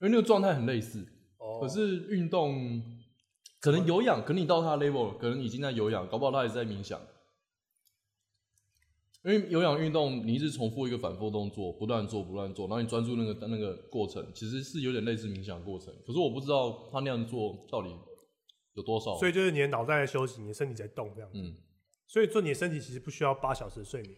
[0.00, 1.06] 因为那个状态很类似。
[1.38, 2.82] 哦可是运动
[3.60, 7.00] 可能有氧，可能你到他的 level，可能已经在有氧，搞不好他也是在冥想。
[9.24, 15.94] 因为有氧运动，你一直重复一个反复动作，不断做，不断做，然后你专注那个那个过程，其实是有点类似冥想过程。
[16.04, 17.88] 可是我不知道他那样做到底
[18.74, 19.16] 有多少。
[19.16, 21.38] 所以就是你的脑袋在休息，你的身体在动这样子。
[21.38, 21.56] 嗯，
[22.06, 24.14] 所以做你的身体其实不需要八小时的睡眠，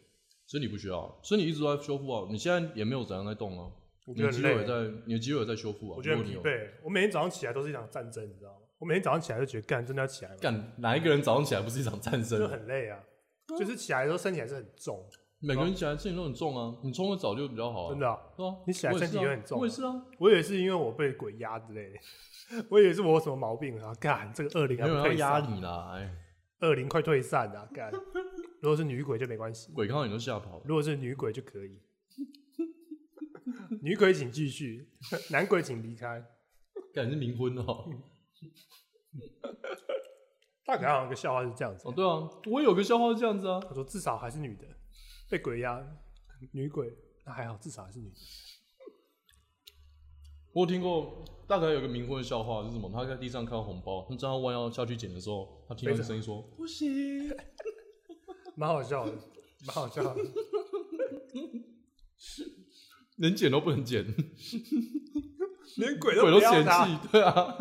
[0.46, 2.28] 身体不需要，身体一直都在修复啊。
[2.30, 3.70] 你现在也没有怎样在动啊，
[4.06, 4.88] 我你觉得很累的肌肉也。
[4.90, 5.96] 在，你的肌肉也在修复啊。
[5.96, 6.70] 我觉得疲惫。
[6.82, 8.58] 我每天早上起来都是一场战争，你知道吗？
[8.78, 10.36] 我每天早上起来就觉得干，真的要起来吗？
[10.40, 12.46] 干哪一个人早上起来不是一场战争就？
[12.48, 13.00] 很累啊，
[13.58, 15.02] 就是起来的时候身体还是很重，
[15.40, 17.90] 每个人起来身体都很重啊，你冲个澡就比较好啊。
[17.90, 21.98] 真的啊、对啊，你起来身体也很重啊我也是啊，我也是因为我被鬼压之类的，
[22.70, 23.94] 我以为是我有什么毛病啊？
[24.00, 26.14] 干，这个恶灵没有人要压散，你啦，哎，
[26.60, 27.90] 恶灵快退散了、干。
[28.60, 30.62] 如果是女鬼就没关系，鬼看到你都吓跑了。
[30.66, 31.80] 如果是女鬼就可以。
[33.82, 34.88] 女鬼请继续，
[35.30, 36.24] 男鬼请离开。
[36.94, 37.90] 干你是冥婚哦。
[40.64, 43.60] 大概好像有个笑话是这样子哦，，对啊，我有个笑话是这样子啊。
[43.60, 44.66] 他说至少还是女的，
[45.28, 45.84] 被鬼压，
[46.52, 46.90] 女鬼
[47.26, 48.16] 那还好，至少还是女的。
[50.54, 52.88] 我有听过，大概有个冥婚的笑话是什么？
[52.92, 57.28] 他在地上看到红包，他正要弯腰下去捡的时候，他听到声音说：“不行。
[58.56, 59.12] 蛮好笑的，
[59.66, 60.16] 蛮好笑的。
[63.18, 64.04] ”连捡都不能捡，
[65.76, 67.56] 连鬼鬼都嫌弃，对啊，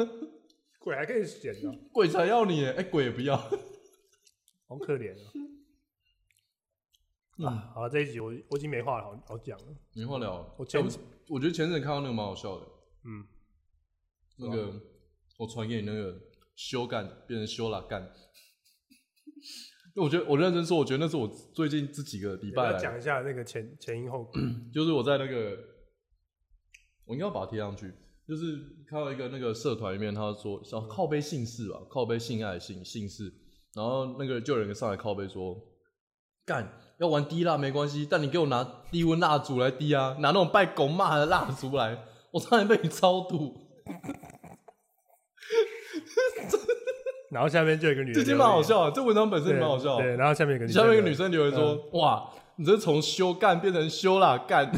[0.79, 3.35] 鬼还可以捡呢，鬼才要你耶，哎、鬼也不要。
[4.67, 5.13] 好可怜
[7.43, 7.49] 啊！
[7.49, 9.65] 啊，好了，这一集我我已经没话了，好好讲了。
[9.95, 10.53] 没话聊了。
[10.57, 10.87] 我前哎
[11.29, 12.65] 我觉得前阵子看到那个蛮好笑的，
[13.05, 13.25] 嗯，
[14.37, 14.73] 那个
[15.37, 16.15] 我传给你那个
[16.55, 18.01] 修干变成修了干。
[19.95, 24.33] 我觉得我认真说，我觉得那是我最近这几个礼拜来，要讲一下那个前 前因后果。
[24.73, 25.57] 就是我在那个，
[27.05, 27.93] 我应该要把它贴上去。
[28.25, 33.31] 就是看到一个那个社团里面，他说嗯像靠背姓氏吧，靠背性爱姓姓氏，
[33.75, 35.61] 然后那个就有人上来靠背说，
[36.45, 43.55] 干要玩滴蜡没关系，但你给我拿低温蜡烛来滴啊，拿那种拜狗骂的蜡烛来，我差点被你超度。
[47.31, 50.03] 然后下面就有一个女的，这真蛮好，笑的，这文章本身也蛮好笑的。
[50.03, 54.71] 对，然后下面一个下面一个女生生留言说：“哇，你这从修干变成修啦干，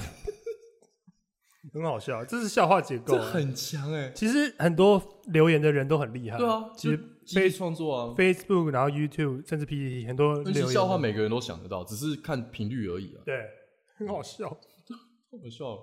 [1.74, 3.20] 很好笑，这是笑话结构啊。
[3.20, 4.10] 这很强哎。
[4.16, 5.02] 其实很多
[5.34, 13.22] 留言的人都很厉”害，对啊，其实就基于创作啊，Facebook，然后 YouTube，甚至 PPT 很多笑话每个人都想得到，只是看频率而已啊。
[13.26, 13.36] 对，
[13.98, 14.48] 很好笑。
[15.30, 15.82] 太好笑了，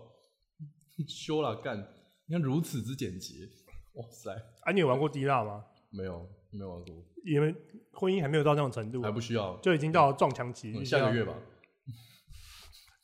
[1.08, 1.78] 修了干，
[2.26, 3.48] 你看如此之简洁，
[3.94, 4.30] 哇塞，
[4.62, 5.64] 啊，你有玩过滴蜡吗？
[5.90, 7.54] 没有没有玩过，因为
[7.92, 10.72] 婚姻还没有到那种程度还，不需要，就已经到了撞墙期。
[10.72, 11.34] 嗯下个月吧。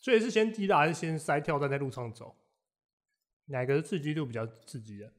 [0.01, 2.35] 所以是先滴蜡还是先塞跳站在路上走？
[3.46, 5.12] 哪个刺激度比较刺激的？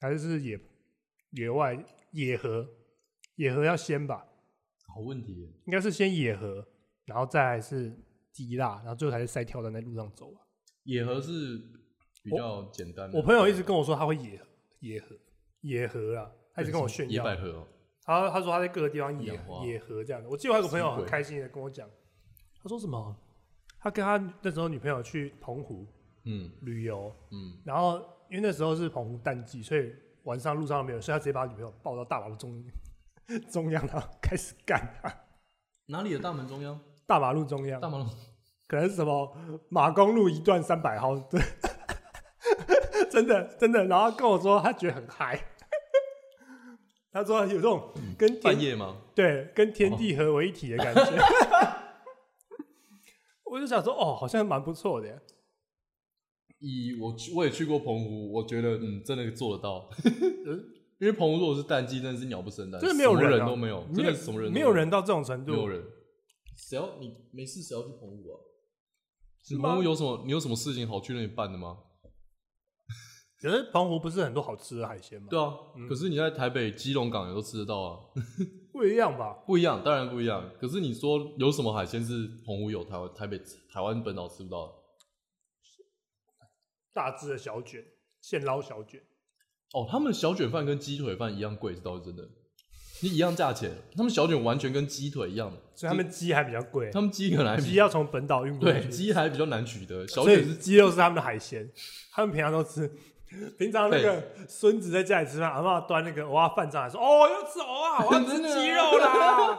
[0.00, 0.60] 还是是野
[1.30, 2.68] 野外野河？
[3.36, 4.26] 野河要先吧？
[4.86, 6.66] 好问题，应该是先野河，
[7.06, 7.90] 然后再来是
[8.32, 10.43] 滴蜡，然后最后才是塞跳站在路上走吧？
[10.84, 11.58] 野河是
[12.22, 13.18] 比较简单的。
[13.18, 14.46] 我朋友一直跟我说他会野河
[14.80, 15.16] 野河
[15.60, 17.12] 野河啊，他一直跟我炫耀。
[17.12, 17.66] 野百合哦，
[18.02, 20.28] 他他说他在各个地方野野花野河这样的。
[20.28, 21.88] 我记得我有个朋友很开心的跟我讲，
[22.62, 23.16] 他说什么？
[23.78, 25.86] 他跟他那时候女朋友去澎湖
[26.24, 27.98] 嗯旅游，嗯，然后
[28.30, 29.92] 因为那时候是澎湖淡季，所以
[30.22, 32.64] 晚上路上都没有，所以他直接把女朋友抱到大马路中
[33.52, 35.14] 中央，然后开始干他。
[35.86, 36.80] 哪里的大门中央？
[37.06, 38.06] 大马路中央大，马路
[38.66, 39.36] 可能是什么
[39.68, 41.40] 马公路一段三百号，对，
[43.10, 43.84] 真的真的。
[43.86, 45.38] 然后跟我说他觉得很嗨，
[47.12, 48.96] 他说有这种跟天半夜吗？
[49.14, 51.02] 对跟天地合为一体的感觉。
[53.44, 55.20] 我就想说，哦，好像蛮不错的耶。
[56.58, 59.88] 以我去我也去过澎湖，我觉得嗯真的做得到。
[60.98, 65.84] 因为澎湖如果是淡季，真的是鸟不生蛋，真的没有人都没有，真的什么人都没有人到这种程度，没有人。
[66.56, 68.40] 谁要你没事谁要去澎湖啊？
[69.60, 70.22] 澎湖有什么？
[70.24, 71.78] 你有什么事情好去那里办的吗？
[73.40, 75.28] 可是澎湖不是很多好吃的海鲜吗？
[75.30, 78.00] 对啊，嗯可是你在台北基隆港也都吃得到啊，
[78.72, 79.34] 不一样吧？
[79.46, 80.50] 不一样，当然不一样。
[80.58, 83.38] 可是你说有什么海鲜是澎湖有，台湾台北
[83.70, 84.72] 台湾本岛吃不到的？
[86.94, 87.84] 大只的小卷，
[88.22, 89.02] 现捞小卷，
[89.74, 92.26] 哦，他们小卷饭跟鸡腿饭一样贵，这倒是真的。
[93.02, 96.90] 你一样价钱，他们小卷完全跟鸡腿一样的，所以他们鸡还比较贵。
[96.92, 101.70] 他们鸡可能还比鸡要从本岛运过对去，鸡还比较难取得，小所以卷是鸡肉是他们的海鲜，
[102.12, 102.90] 他们平常都吃。
[103.58, 109.56] 平常那个孙子在家里吃饭，阿妈端那个蚵仔饭上来说：“哦，要吃蚵啊， 我要吃鸡肉啦！”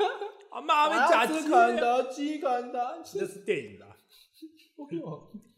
[0.51, 3.85] 阿妈被假鸡，的鸡啃的，那是电影的。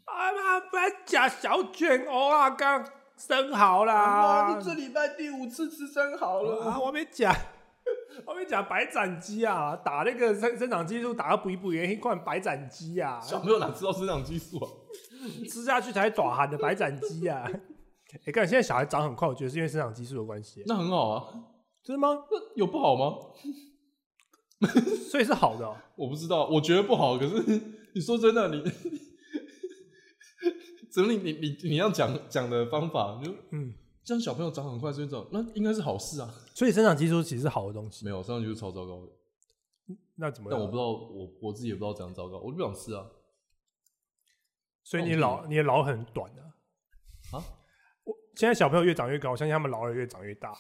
[0.06, 2.84] 阿妈不要假小卷蚵啊，刚
[3.16, 4.58] 生蚝啦！
[4.76, 7.32] 礼拜第五次吃生蚝啊，我没讲，
[8.26, 14.70] 我没讲白斩鸡啊，打那个生生长激素打到补一不一，一罐白斩鸡啊，小朋友哪知道生长激素啊？
[15.50, 17.44] 吃下去才短寒的白斩鸡啊！
[18.26, 21.34] 哎、 看现在小孩长很快，我觉得是因为生长激素的关系，那很好啊，
[21.84, 22.24] 真的吗？
[22.32, 23.18] 那有不好吗？
[25.12, 27.18] 所以是好的哦、我不知道，我觉得不好。
[27.18, 27.62] 可是
[27.94, 28.64] 你说真的，你
[30.92, 33.74] 整理你你你要讲讲的方法，就嗯，
[34.08, 36.34] 这样小朋友长很快，所以长那应该是好事啊。
[36.56, 38.06] 所以生长激素其实是好的东西。
[38.06, 39.12] 没有，生长激素超糟糕的。
[40.16, 40.58] 那怎么样？
[40.58, 43.06] 但我不知道，我我自己也不知道怎样糟糕，我就不想吃啊。
[44.82, 46.42] 所以你老你的老很短的
[47.34, 47.44] 啊？
[48.06, 50.58] 我现在小朋友越长越高，我相信他们老了越长越大。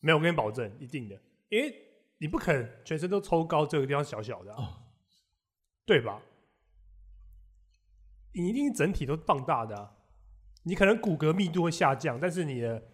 [0.00, 1.74] 没有，我跟你保证，一定的，因为
[2.18, 4.68] 你不可能全身都抽高，这个地方小小的、啊，哦
[5.86, 6.20] 对吧？
[8.34, 9.96] 你一定整体都放大的、啊，
[10.64, 12.89] 你可能骨骼密度会下降，但是你的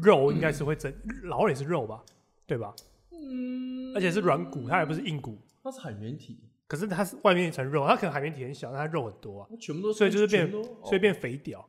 [0.00, 0.92] 肉应该是会增，
[1.24, 2.02] 老了也是肉吧，
[2.46, 2.74] 对吧？
[3.12, 3.94] 嗯。
[3.94, 10.50] 而且是软骨，它也不是硬骨，它是海绵体，可是它是外面一层肉，它可能海绵体很小，但它肉很多啊，全部都所以就是变
[10.84, 11.66] 所以变肥屌。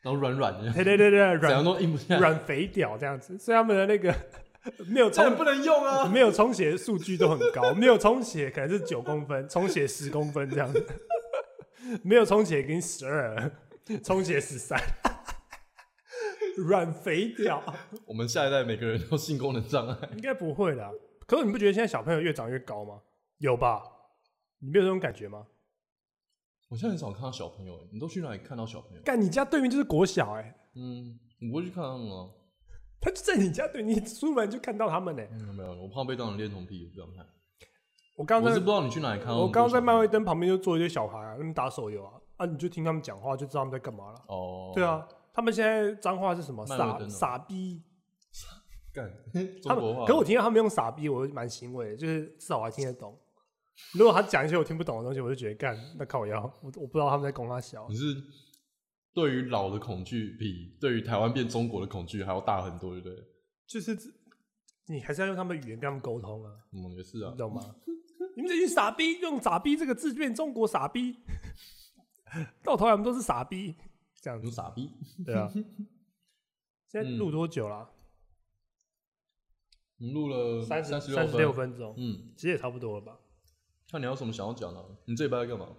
[0.00, 2.18] 然后软软的，对对对对，软都硬不下。
[2.18, 4.14] 软肥屌这样子，所以他们的那个
[4.86, 6.06] 没有充不能用啊！
[6.08, 10.86] 没有充血的数据都很高， 没有充血可能是九公分，充血十公分这样子，
[12.02, 13.50] 没有充血给你十二，
[14.02, 14.80] 充血十三，
[16.66, 17.62] 软肥屌
[18.06, 20.90] 我们下一代每个人都性功能障碍，应该不会啦。
[21.26, 23.00] 可是你不觉得现在小朋友越长越高吗？
[23.38, 23.82] 有吧？
[24.60, 25.46] 你没有这种感觉吗？
[26.68, 29.02] 我现在很少看到小朋友，欸你都去哪里看到小朋友？
[29.02, 32.28] 干，你家对面就是国小哎、嗯，我不会去看他们啊。
[33.00, 37.26] 他就在你家对，你出门就看到他们呢、没有没有，我怕被当成恋童癖，我不想看。
[38.16, 39.38] 我刚刚是不知道你去哪里看到。
[39.38, 40.08] 我刚刚在漫威。
[40.08, 44.24] 灯旁边就坐一堆小孩啊，他们打手游啊，啊，你就听他们讲话，就知道他们在干嘛了。
[44.26, 45.06] 哦，对，啊，
[45.38, 46.66] 他们现在脏话是什么？
[46.66, 47.80] 傻傻逼。
[48.92, 49.08] 干
[49.62, 49.84] 他们。
[50.04, 53.16] 可我听到他们用傻逼，我蛮欣慰的，就是至少我还听得懂。
[53.94, 57.94] 如果他讲一些我听不懂的东西，我就觉得干那靠腰，我我不知道他们在攻他小你。
[57.94, 58.16] 是
[59.14, 63.16] 对于老的恐惧比对于台湾变中国的恐惧还要大很多，对不对？
[63.68, 63.96] 就是
[64.88, 67.62] 你还是要用他们语言跟他们沟通啊，嗯，也是啊你，懂吗？
[68.34, 71.16] 你们这群傻逼，用“傻逼”这个字变中国傻逼，
[72.64, 73.76] 到头来我们都是傻逼，
[74.28, 74.90] 这样子，你傻逼。
[75.24, 75.50] 对啊。
[76.88, 77.88] 现在录多久了？
[79.98, 83.18] 我们录了三十三十六分，分钟，嗯，其实也差不多了吧。
[83.90, 84.84] 看你还有什么想要讲的？
[85.06, 85.66] 你这礼拜在干嘛？
[85.66, 85.74] 哎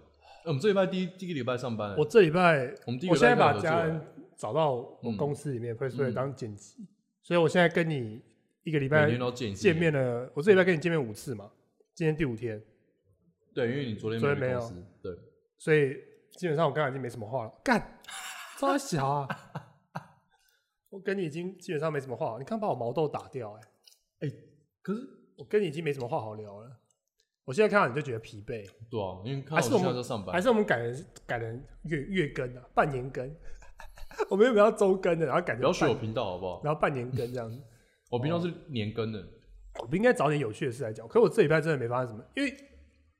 [0.46, 4.00] 我们这礼拜第一第一个礼拜上班，我这礼拜，我们第一个我现在把家人
[4.36, 6.86] 找到我嗯公司里面 e s s 嗯当剪辑，
[7.22, 8.22] 所以我现在跟你
[8.62, 9.10] 一个礼拜
[9.54, 10.30] 见面了。
[10.34, 11.50] 我这礼拜跟你见面五次嘛，
[11.94, 12.62] 今天第五天，
[13.54, 14.60] 对，因为你昨天昨天没有
[15.02, 15.14] 对，
[15.58, 15.94] 所以
[16.32, 17.52] 基本上我刚才已经没什么话了。
[17.62, 18.00] 干，
[18.60, 19.28] 超小啊！
[20.90, 23.58] 我跟你已经基本上没什么话了，你看把我毛豆打掉、
[24.18, 24.28] 哎，
[24.82, 25.00] 可是
[25.38, 26.70] 我跟你已经没什么话好聊了。
[27.46, 33.34] 我现在看到你就觉得疲惫，对啊，因为看还是我们到我现在在上班，还是我们改成改成月月更啊，半年更。
[34.28, 36.60] 我们原本要周更的，然后改成半不要学我频道好不好？
[36.62, 37.58] 然后半年更这样子。
[38.10, 39.26] 我频道是年更的，
[39.80, 42.54] 我不应该找点有趣的事来讲，可是我这礼拜真的没发生什么，因为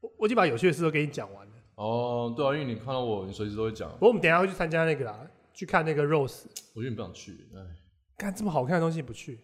[0.00, 1.49] 我我已经把有趣的事都给你讲完了。
[1.80, 6.44] 哦，对啊，因为你看到我，你随时都会讲不，过我们等一下会去参加那个啦，去看那个 Rose。
[6.74, 7.60] 我觉得你不想去，哎，
[8.18, 9.40] 看这么好看的东西你不去，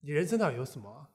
[0.00, 1.08] 你人生到底有什么啊？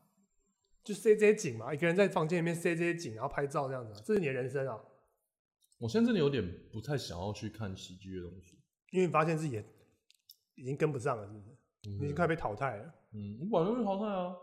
[0.84, 4.82] 就塞这些景嘛，一个人在房间里面塞这些景，然后拍照这样子啊，这是你的人生啊。
[5.78, 8.58] 我现在真的有点不太想要去看喜剧的东西，
[8.90, 9.64] 因为你发现自己也
[10.56, 11.46] 已经跟不上了，是不是？
[12.00, 12.92] 你已经快被淘汰了。
[13.14, 14.36] 嗯，我本来就会淘汰啊，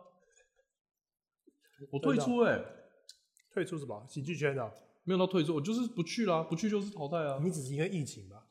[1.91, 2.61] 我退出哎、
[3.51, 4.73] 退出什么喜剧圈的、
[5.09, 7.41] 没有到退出，我就是不去啦，不去就是淘汰啊。
[7.43, 8.45] 你只是因为疫情吧？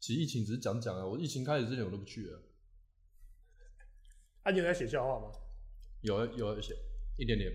[0.00, 2.42] 其实疫情只是讲讲啊，我疫情开始之前我都不去了，
[4.42, 5.30] 啊，你有在写笑话吗？
[6.02, 6.74] 有有一些
[7.16, 7.48] 一点点，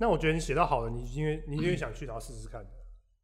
[0.00, 2.70] 那我觉得你写到好了，你因为你因为想去，然后试试看的。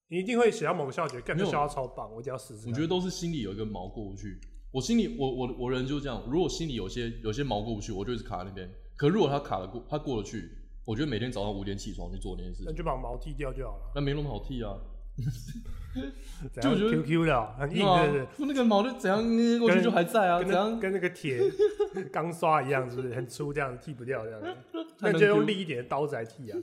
[0.06, 2.68] 你一定会写到某个笑话，觉得干这笑话超棒，我一定要试试。
[2.68, 4.40] 我觉得都是心里有一个毛过不去。
[4.70, 8.72] 我心里我我我人就这样，如果心里有些有些毛过不去，我就一直卡在那边。
[8.96, 10.48] 可如果他卡得过，他过得去，
[10.84, 13.92] 我觉得每天早上五点起床去做那件事情，那就把毛剃掉就好了。
[13.94, 14.76] 那没那么好剃啊。
[16.60, 18.26] 就我觉得 QQ 的啊很硬，对不是？
[18.38, 21.40] 就那个毛就怎样捏过去就还在啊，跟那怎样跟那个铁
[22.12, 24.56] 钢刷一样，是不是很粗，这样剃不掉这样
[24.98, 26.58] 那就用 Q 利一点的刀子来剃啊。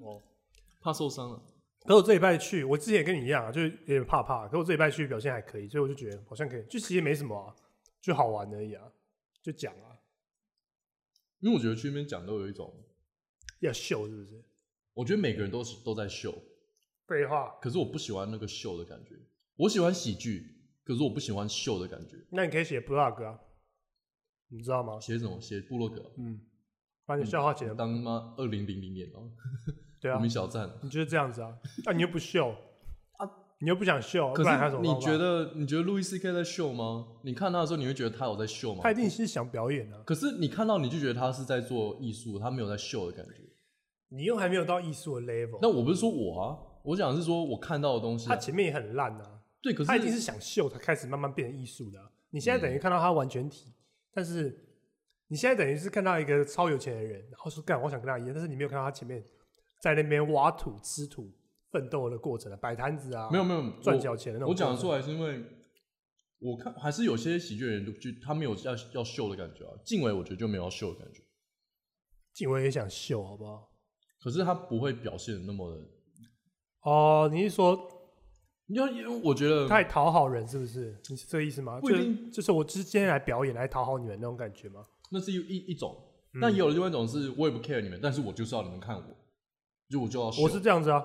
[0.00, 0.22] 哦，
[0.80, 1.42] 怕受伤了。
[1.84, 4.46] 可我这礼拜去，我之前也跟你一样啊，就是有点怕怕。
[4.46, 7.52] 可我这礼拜去表现还可以，所以我就觉得好像可以，就其实没什么啊，
[8.00, 8.84] 就好玩而已啊，
[9.42, 9.98] 就讲啊，
[11.40, 12.72] 因为我觉得去那边讲都有一种，
[13.66, 14.42] 要秀是不是？
[14.94, 16.34] 我觉得每个人都是都在秀，
[17.06, 19.16] 废话，可是我不喜欢那个秀的感觉。
[19.56, 20.46] 我喜欢喜剧，
[20.84, 22.16] 可是我不喜欢秀的感觉。
[22.30, 23.38] 那你可以写 blog 啊，
[24.48, 24.98] 你知道吗？
[25.00, 25.40] 写什么？
[25.40, 26.40] 写部落格，嗯，
[27.06, 29.30] 把你笑话写的，当妈二零零零年哦，
[30.00, 30.70] 对啊 无名，小站。
[30.82, 31.56] 你就是这样子啊，
[31.86, 32.50] 那、你又不秀
[33.18, 37.06] 啊，你又不想秀，可是你觉得你觉得路易 C K 在秀吗？
[37.22, 38.90] 你看他的时候，你会觉得他有在秀吗他？
[38.90, 40.02] 一定是想表演啊？
[40.04, 43.42] 可是你看到你就觉得他是在做艺术，他没有在秀的感觉。
[44.14, 53.72] 你又还没有到艺术的 level，那我不是说我啊，我讲的是说我看到的东西啊、他前面也很烂啊，对，可是他一定是想秀，他开始慢慢变成艺术的啊、你现在等于看到他完全体，
[54.12, 54.66] 但是
[55.28, 59.24] 你现在等于是看到一个超有钱的人，然后说干，我想跟他一样，但是你没有看到他前面
[59.80, 61.32] 在那边挖土、吃土、
[61.70, 64.50] 奋斗的过程啊，摆摊子啊，没有没有赚小钱的那种。
[64.50, 65.42] 我讲得出，来是因为
[66.38, 69.72] 我看还是有些喜剧人就就他没有要要秀的感觉啊。
[69.84, 71.22] 静伟我觉得就没有要秀的感觉，
[72.34, 73.71] 静伟也想秀，好不好？
[74.22, 75.80] 可是他不会表现的那么的，
[76.82, 77.88] 哦，你是说
[78.66, 80.96] 因为因为我觉得太讨好人是不是？
[81.10, 81.80] 你是这个意思吗？
[81.80, 82.30] 不一就是定。
[82.30, 84.84] 就是我之间来表演来讨好你们那种感觉吗？
[85.10, 85.96] 那是一一一种，
[86.34, 86.40] 嗯。
[86.40, 89.04] 但也有另外一种是我也不 care 你们，但是我就是要你们看我，
[89.90, 91.04] 就我就要秀我是这样子啊，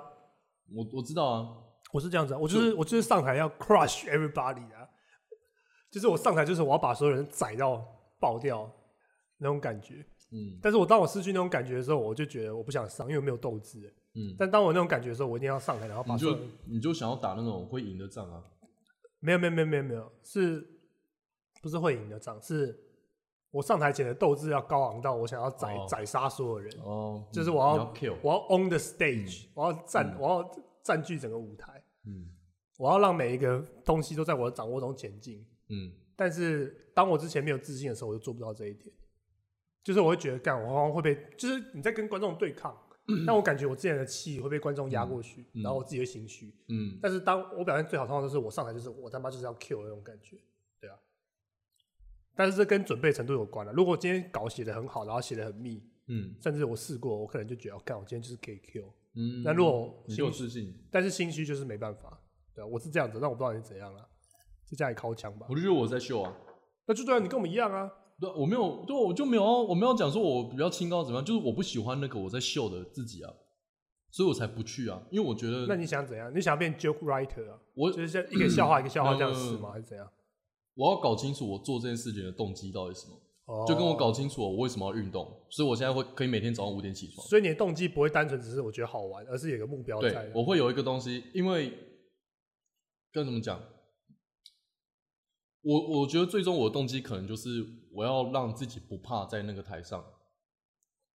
[0.75, 1.57] 我我知道啊，
[1.91, 4.87] 我是这样子啊，我就是我就是上台要 crush everybody 啊，
[5.91, 7.83] 就是我上台就是我要把所有人宰到
[8.19, 8.71] 爆掉
[9.39, 10.05] 那种感觉。
[10.31, 13.93] 嗯但是我当我失去那种感觉的时候，我就觉得我不想上，因为我没有斗志。
[14.13, 18.43] 嗯，但当我那种感觉的时候，我一定要上台，然后把你就你就想要打那种会赢的仗啊，
[19.19, 20.67] 没有没有没有没有没有，是
[21.61, 22.41] 不是会赢的仗？
[22.41, 22.77] 是
[23.51, 30.51] 我上台前的斗志要高昂到我想要宰、哦宰杀所有人，哦，就是我要我要 on the stage，、我要占、嗯我要
[30.83, 32.29] 占据整个舞台，嗯
[32.77, 35.45] 我要让每一个东西都在我的掌握中前进。
[35.69, 38.91] 嗯但是当我之前没有自信的时候，我就做不到这一点。
[39.87, 42.77] 就是我会觉得，干我好像会被，就是你在跟观众对抗，
[43.25, 46.53] 但我感觉我之前的气会被观众压过去，嗯然后我自己会心虚。
[46.67, 50.35] 嗯，但是当我表现最好，通常都是我上台就是我他妈就是要 Q 的那种感觉，
[50.81, 50.97] 对啊。
[52.35, 53.71] 但是这跟准备程度有关了。
[53.71, 58.93] 如果今天稿写的很好，然后写的很密，嗯甚至我试过，我可能就觉得，干我今天就是可以 Q。
[59.15, 62.21] 嗯，那如果你有自信，但是心虚就是没办法，
[62.53, 64.05] 对啊，我是这样子，但我不知道你是怎样了，
[64.65, 65.47] 在家里靠墙吧？
[65.49, 66.35] 我就觉得我在秀啊，
[66.85, 67.89] 那就对啊，你跟我们一样啊。
[68.19, 73.31] 对，我没有，对，我就没有要，我没有讲说我比较清高怎么样，就是我不喜欢那个我在秀的自己啊，
[74.11, 76.35] 所以我才不去啊，因为我觉得那你想怎样？
[76.35, 77.59] 你想要变 joke writer 啊？
[77.75, 79.71] 我就是像一个笑话一个笑话这样嗯试吗？
[79.71, 80.09] 还是怎样？
[80.73, 83.13] 我要搞清楚我做这件事情的动机到底是什么，
[83.45, 87.25] 哦就跟我搞清楚我为什么要运动，所以我现在会可以每天早上五点起床。
[87.27, 91.71] 所以你的动机不会单纯只是我觉得好玩，而是有个目标在对，我会有一个东西，因为
[93.11, 93.61] 该怎么讲？
[95.63, 97.65] 我我觉得最终我的动机可能就是
[97.97, 100.05] 我要让自己不怕在那个台上，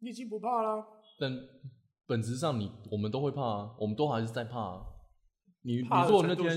[0.00, 0.84] 你已经不怕啦。
[1.16, 1.32] 但
[2.08, 4.82] 本质上你我们都会怕啊，我们都还是在怕啊。
[5.62, 6.56] 你你怕的如果那天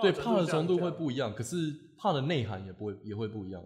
[0.00, 1.56] 对怕的程度会不一样，可是
[1.98, 3.62] 怕的内涵也不会也会不一样。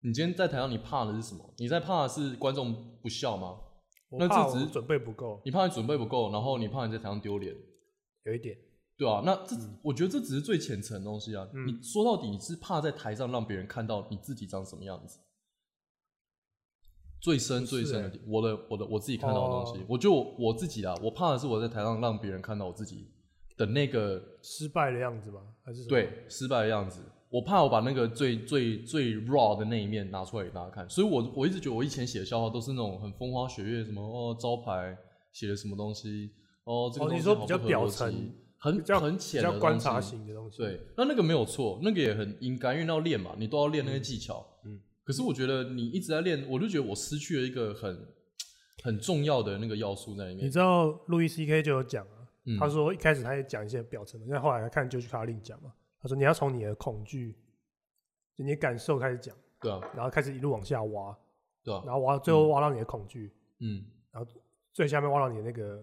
[0.00, 1.44] 你今天在台上，你怕的是什么？
[1.58, 3.58] 你在怕的是观众不笑吗？
[4.12, 7.54] 那这只是准备不够，你怕你准备不够，然后你怕你在台上丢脸，
[8.24, 8.56] 有一点。
[8.98, 11.48] 对啊，那这、我觉得这只是最浅层的东西啊。
[11.54, 15.20] 嗯你说到底，你是怕在台上让别人看到你自己长什么样子。
[17.20, 23.08] 最深最深的地，我的我的我自己看到的东西，哦我就我我自己啊，我怕的是我在台上让别人看到我自己
[23.56, 25.40] 的那个失败的样子吧？
[25.64, 25.84] 还是？
[25.86, 27.00] 对失败的样子。
[27.30, 34.96] 我怕我把那个最最最 raw 的那一面拿出来给大家看，所以我我一直觉得我以前写的笑话都是那种很风花雪月，什么哦招牌
[35.32, 36.30] 写的什么东西，
[36.64, 40.58] 哦这个哦东西好你说比较表层很很浅比的观察型的东西。
[40.58, 44.46] 对，那那个没有错，那个也很应该，因为要练嘛，你都要练那些技巧。
[44.64, 48.06] 嗯可是我觉得你一直在练，我就觉得我失去了一个很
[48.82, 50.44] 很重要的那个要素在里面。
[50.44, 57.32] 你知道路易 C K 就有讲啊，嗯他说一开始他也讲一些表层的，因为后来他看 George Carlin 讲嘛，他说你要从你的恐惧、
[58.36, 61.16] 就你的感受开始讲，对啊，然后开始一路往下挖，
[61.64, 63.82] 对啊，然后挖最后挖到你的恐惧，嗯，
[64.12, 64.30] 然后
[64.74, 65.82] 最下面挖到你的那个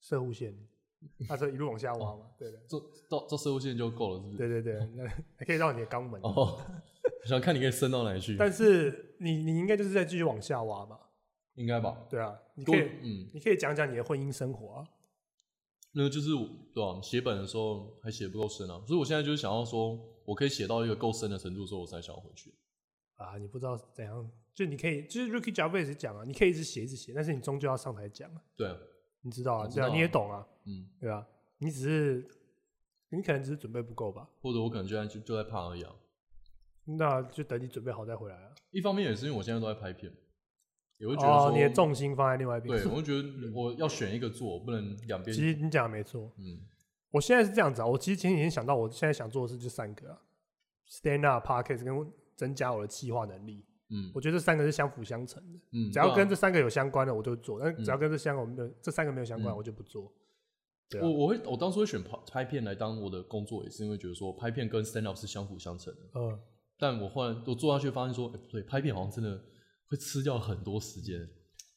[0.00, 0.56] 射护线，
[1.28, 4.36] 他说一路往下挖嘛，对的，做到做射物线就够了，是不是？
[4.38, 6.20] 对对对， 那还可以到你的肛门。
[6.22, 6.58] 哦，
[7.26, 10.98] 想看你可以伸到哪里去，但是你你应该就是在继续往下挖吧，
[11.54, 12.06] 应该吧？
[12.08, 14.86] 对啊，你可以嗯，你可以讲讲你的婚姻生活啊，
[15.92, 22.54] 那个就是我对啊，写本的时候还写不够深啊，所以我现在就是想要说，我可以写到一个够深的程度，之后我才想要回去。
[23.16, 28.76] 啊，你不知道怎样，就你可以，就是 Ricky Gervais 讲啊，你可以一直写一直写，但是你终究要上台讲啊，对啊，
[29.22, 29.88] 你知道啊，对啊。
[29.88, 31.26] 你也懂啊，嗯，对啊，
[31.58, 32.28] 你只是
[33.10, 35.92] 你可能只是准备不够吧，或者我可能就在就就在怕而已啊。
[36.84, 38.50] 那就等你准备好再回来啊。
[38.70, 40.12] 一方面也是因为我现在都在拍片，
[40.98, 42.76] 也会觉得说，哦你的重心放在另外一边。
[42.76, 45.42] 对， 我就觉得我要选一个做，不能两边其。
[45.42, 46.58] 实你讲的没错，嗯，
[47.10, 50.18] 我现在是这样子啊，我其实前几天想到，我现在想做的事就三个啊
[50.88, 55.60] ，stand up、podcast 跟增加我的企划能力，嗯我觉得这三个是相辅相成的。
[55.72, 60.10] 嗯，只要跟这三个有相关的，我就做；但嗯只要跟这三个我们的这三个没有相关，嗯我就不做。
[60.90, 66.00] 对啊我我会我当初会选拍拍片来当我的工作，也是因为觉得说拍片跟 stand up 是相辅相成的。
[66.16, 66.38] 嗯，
[66.78, 69.40] 但我后来我做下去发现说，哎、不对，拍片好像真的
[69.88, 71.18] 会吃掉很多时间，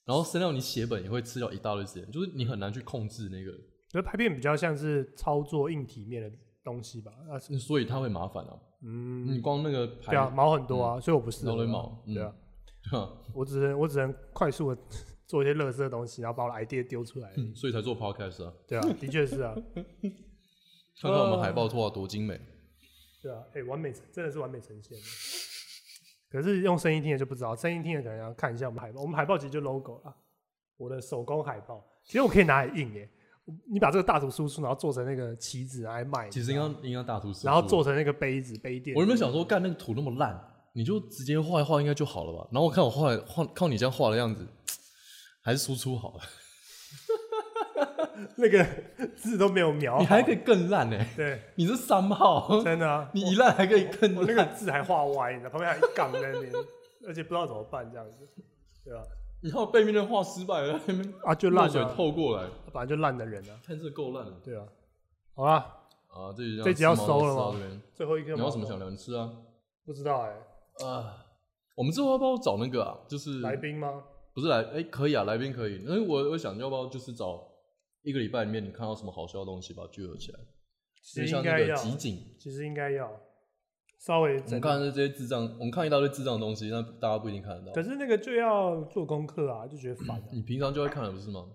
[0.06, 3.52] 然后 stand up 你写本也会吃掉一大堆时间，就是你很难去控制那个，
[3.90, 6.32] 觉得拍片比较像是操作硬体面的
[6.64, 7.12] 东西吧。
[7.30, 8.54] 啊，是所以它会麻烦啊。
[8.86, 11.54] 嗯你嗯，光那个拍，对啊，毛很多啊，所以我不适合啊。
[11.54, 12.34] 一堆毛对啊，
[13.34, 14.82] 我只能我只能快速的
[15.26, 17.32] 做一些乐色的东西，然后把我的 idea 丢出来。
[17.38, 18.54] 嗯所以才做 podcast 啊。
[18.68, 19.56] 对啊，的确是啊，
[21.02, 22.40] 看看我们海报画多精美，
[23.22, 24.98] 对啊，哎、完美真的是完美呈现。
[26.30, 29.02] 可是用声音听的就不知道，声音听的可能要看一下我们海报。
[29.02, 30.16] 我们海报其实就 logo 啦，
[30.78, 33.10] 我的手工海报，其实我可以拿来印耶。
[33.70, 38.96] 你把这个大图输出，然后做成那个旗子拿来卖，其实应该应该大图示，然后做成那个杯子、杯垫。
[38.96, 40.42] 我原本想说，干那个图那么烂，
[40.74, 42.48] 你就直接画一画应该就好了吧？
[42.54, 44.48] 然后我看我画的画，靠你这样画的样子，
[45.44, 46.24] 还是输出好了。
[48.38, 48.66] 那个
[49.16, 54.48] 字都没有描好，你还可以更烂呢、对，你是三号，真的啊， 你一烂还可以更烂那烂。
[54.48, 56.52] 个字还画歪，你知道，旁边还有一杠在那边，
[57.08, 58.18] 而且不知道怎么办这样子，
[58.86, 59.04] 对吧？
[59.42, 64.64] 你看我背面的画失败了，那边啊，就烂水透过来，本来就烂的人啊，看这够烂了对啊。
[65.36, 65.56] 好啦，
[66.10, 66.32] 啊！
[66.38, 68.90] 这集这集要收了吗最后一个你要什么想聊？
[68.90, 69.30] 你吃啊？
[69.86, 71.18] 不知道哎、啊，
[71.76, 72.98] 我们之后要不要找那个啊？
[73.08, 74.04] 就是来宾吗？
[74.34, 75.84] 不是来哎、可以啊，来宾可以。
[75.86, 77.48] 那我我想要不要就是找
[78.02, 80.40] 一个礼拜里面你看到什么好笑的东西，把它聚合起来，
[81.02, 82.36] 其就像那个实应该要，集锦。
[82.40, 83.22] 其实应该要
[84.00, 84.40] 稍微。
[84.40, 87.84] 我们看的这些智障，我们看一大堆智障的东西，那大家不一定看得到可。
[87.84, 90.28] 是那个就要做功课啊，就觉得烦啊。
[90.32, 91.46] 你平常就会看了不是吗？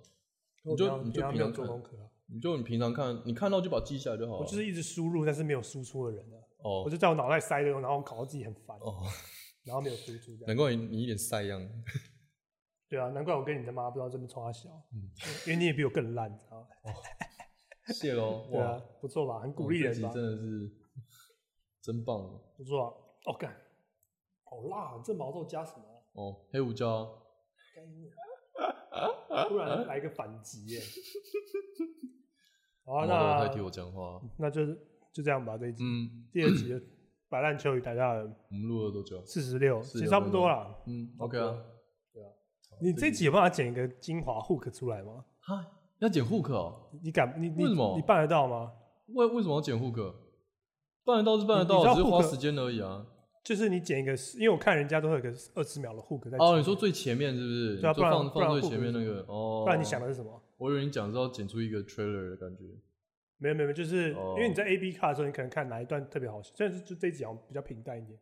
[0.65, 4.41] 你就你就平常做功课啊，你就你平常看，你看到就把它记下来就好了。
[4.41, 6.37] 我就是一直输入，但是没有输出的人啊。
[6.63, 9.03] 我哦就在我脑袋塞的，然后搞到自己很烦，哦，
[9.65, 10.47] 然后没有输出这样。
[10.47, 11.61] 难怪你你一脸塞样。
[12.89, 15.11] 对啊，难怪我跟你的妈不知道这么冲他小，嗯
[15.47, 16.69] 因为你也比我更烂，你知道吗？
[17.93, 19.41] 谢喽， 对啊哇，，不错吧？
[19.41, 20.23] 很鼓励人吧哦这集？
[20.23, 20.73] 真的是
[21.83, 22.41] 真棒。
[22.57, 22.93] 不错啊。
[23.27, 23.55] 哦，干，
[24.45, 25.03] 好辣啊！
[25.05, 25.85] 这毛豆加什么？
[26.13, 27.05] 哦，黑胡椒
[28.91, 30.81] 啊，突然来个反击耶！
[32.85, 34.21] 好啊，毛豆代替那我讲话。
[34.39, 34.75] 那就是
[35.13, 35.57] 就这样吧。
[35.59, 36.81] 这一集、嗯，第二集的
[37.29, 39.23] 白烂秋与台大人我们录了多久？
[39.27, 40.83] 四十六，46其实差不多了。
[40.87, 41.63] 嗯，OK 啊。
[42.81, 45.25] 你这集有办法剪一个精华 hook 出来吗？
[45.41, 45.67] 哈，
[45.99, 46.91] 要剪 hook 哦？
[47.03, 47.35] 你敢？
[47.41, 48.73] 你你为什么你办得到吗？
[49.09, 50.15] 为为什么要剪 hook？
[51.05, 53.07] 办得到是办得到，只是花时间而已啊。
[53.43, 57.77] 就是你剪一个，因为我看人家都会有个二十秒的 hook 在哦，你说最前面是不是？
[57.81, 59.63] 对啊不然放放最前面那是个哦。
[59.65, 60.43] 不然你想的是什么？
[60.59, 62.65] 我以为你讲是要剪出一个 trailer 的感觉。
[63.39, 68.19] 没有没有，就是哦因为你在 A B 卡的时候，你可能看哪一段特别好笑，虽然是就这一集好像比较平淡一点，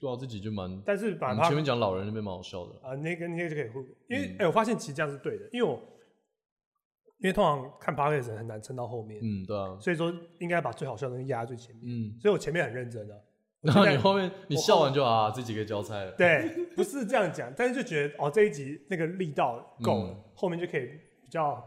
[0.00, 0.82] 对啊，这集就蛮……
[0.84, 2.72] 但是把前面讲老人那边蛮好笑的。
[2.82, 5.74] 啊，那个那个就可以互，因为嗯哎、我发现其实这样是对的，因为我
[7.18, 12.18] 因为通常看 p o d c a s 很难撑到后面，嗯，对啊，所以说应该把最好笑的东西压在最前面，嗯。
[12.18, 13.14] 所以我前面很认真的。
[13.62, 16.12] 我然后你后面你笑完就啊，这几个交差了。
[16.12, 21.62] 对，不是这样讲，但是就觉得哦这一集那个力道够了，嗯后面就可以比较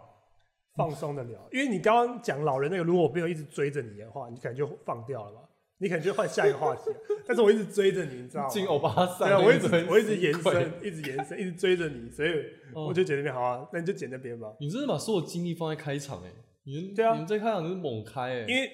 [0.76, 5.42] 放松的聊，因为你刚刚讲老人那个，如果我没有一直追着你的话，你可能就放掉了吧，
[5.80, 6.84] 你可能就换下一个话题，
[7.26, 8.50] 但是我一直追着你，你知道吗？
[8.50, 12.30] 进欧巴桑对啊，我一直我一直延伸，一直延伸，一直追着你，所以
[12.74, 14.56] 哦我就剪那边好啊，那你就剪那边吧。
[14.60, 16.32] 你真的把所有精力放在开场哎、
[16.64, 18.72] 你们对啊你们在开场就是猛开哎、因为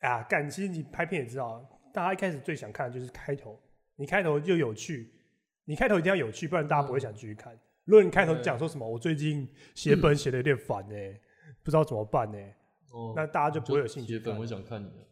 [0.00, 3.60] 啊，感，其实你拍片也知道，大家一开始最想看的就是开头，
[3.96, 5.12] 你开头就有趣，
[5.64, 7.56] 你开头一定要有趣，不然大家不会想继续看。
[7.84, 10.94] 如果你开头讲说什么，我最近写本写的有点烦呢、
[11.62, 12.38] 不知道怎么办呢、
[12.90, 14.46] 哦那大家就不会有兴趣看铁粉会。
[14.46, 15.11] 想看你的。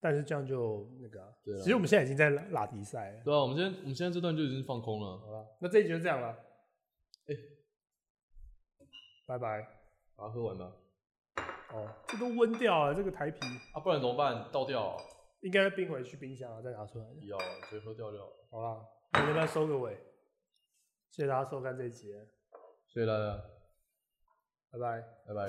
[0.00, 3.22] 但是这样就那个、啊，对啊其实我们现在已经在拉拉迪赛了。
[3.22, 5.18] 对啊，我们现在我们现在这段就已经放空了。
[5.18, 6.28] 好了，那这一集就这样了，
[7.26, 7.34] 哎
[9.26, 9.76] 拜拜。
[10.16, 10.72] 把它喝完吧。
[11.72, 13.38] 哦，这都温掉了，这个台啤
[13.72, 14.50] 啊，不然怎么办？
[14.52, 15.02] 倒掉、啊？
[15.40, 17.04] 应该冰回去冰箱啊，再拿出来。
[17.18, 18.20] 不要啊，直接喝掉掉。
[18.50, 18.84] 好啦，
[19.14, 19.94] 我们来收个尾，
[21.10, 22.12] 谢谢大家收看这一集，
[22.86, 23.42] 谢谢大家，
[24.72, 25.02] 拜拜。
[25.26, 25.48] 拜拜。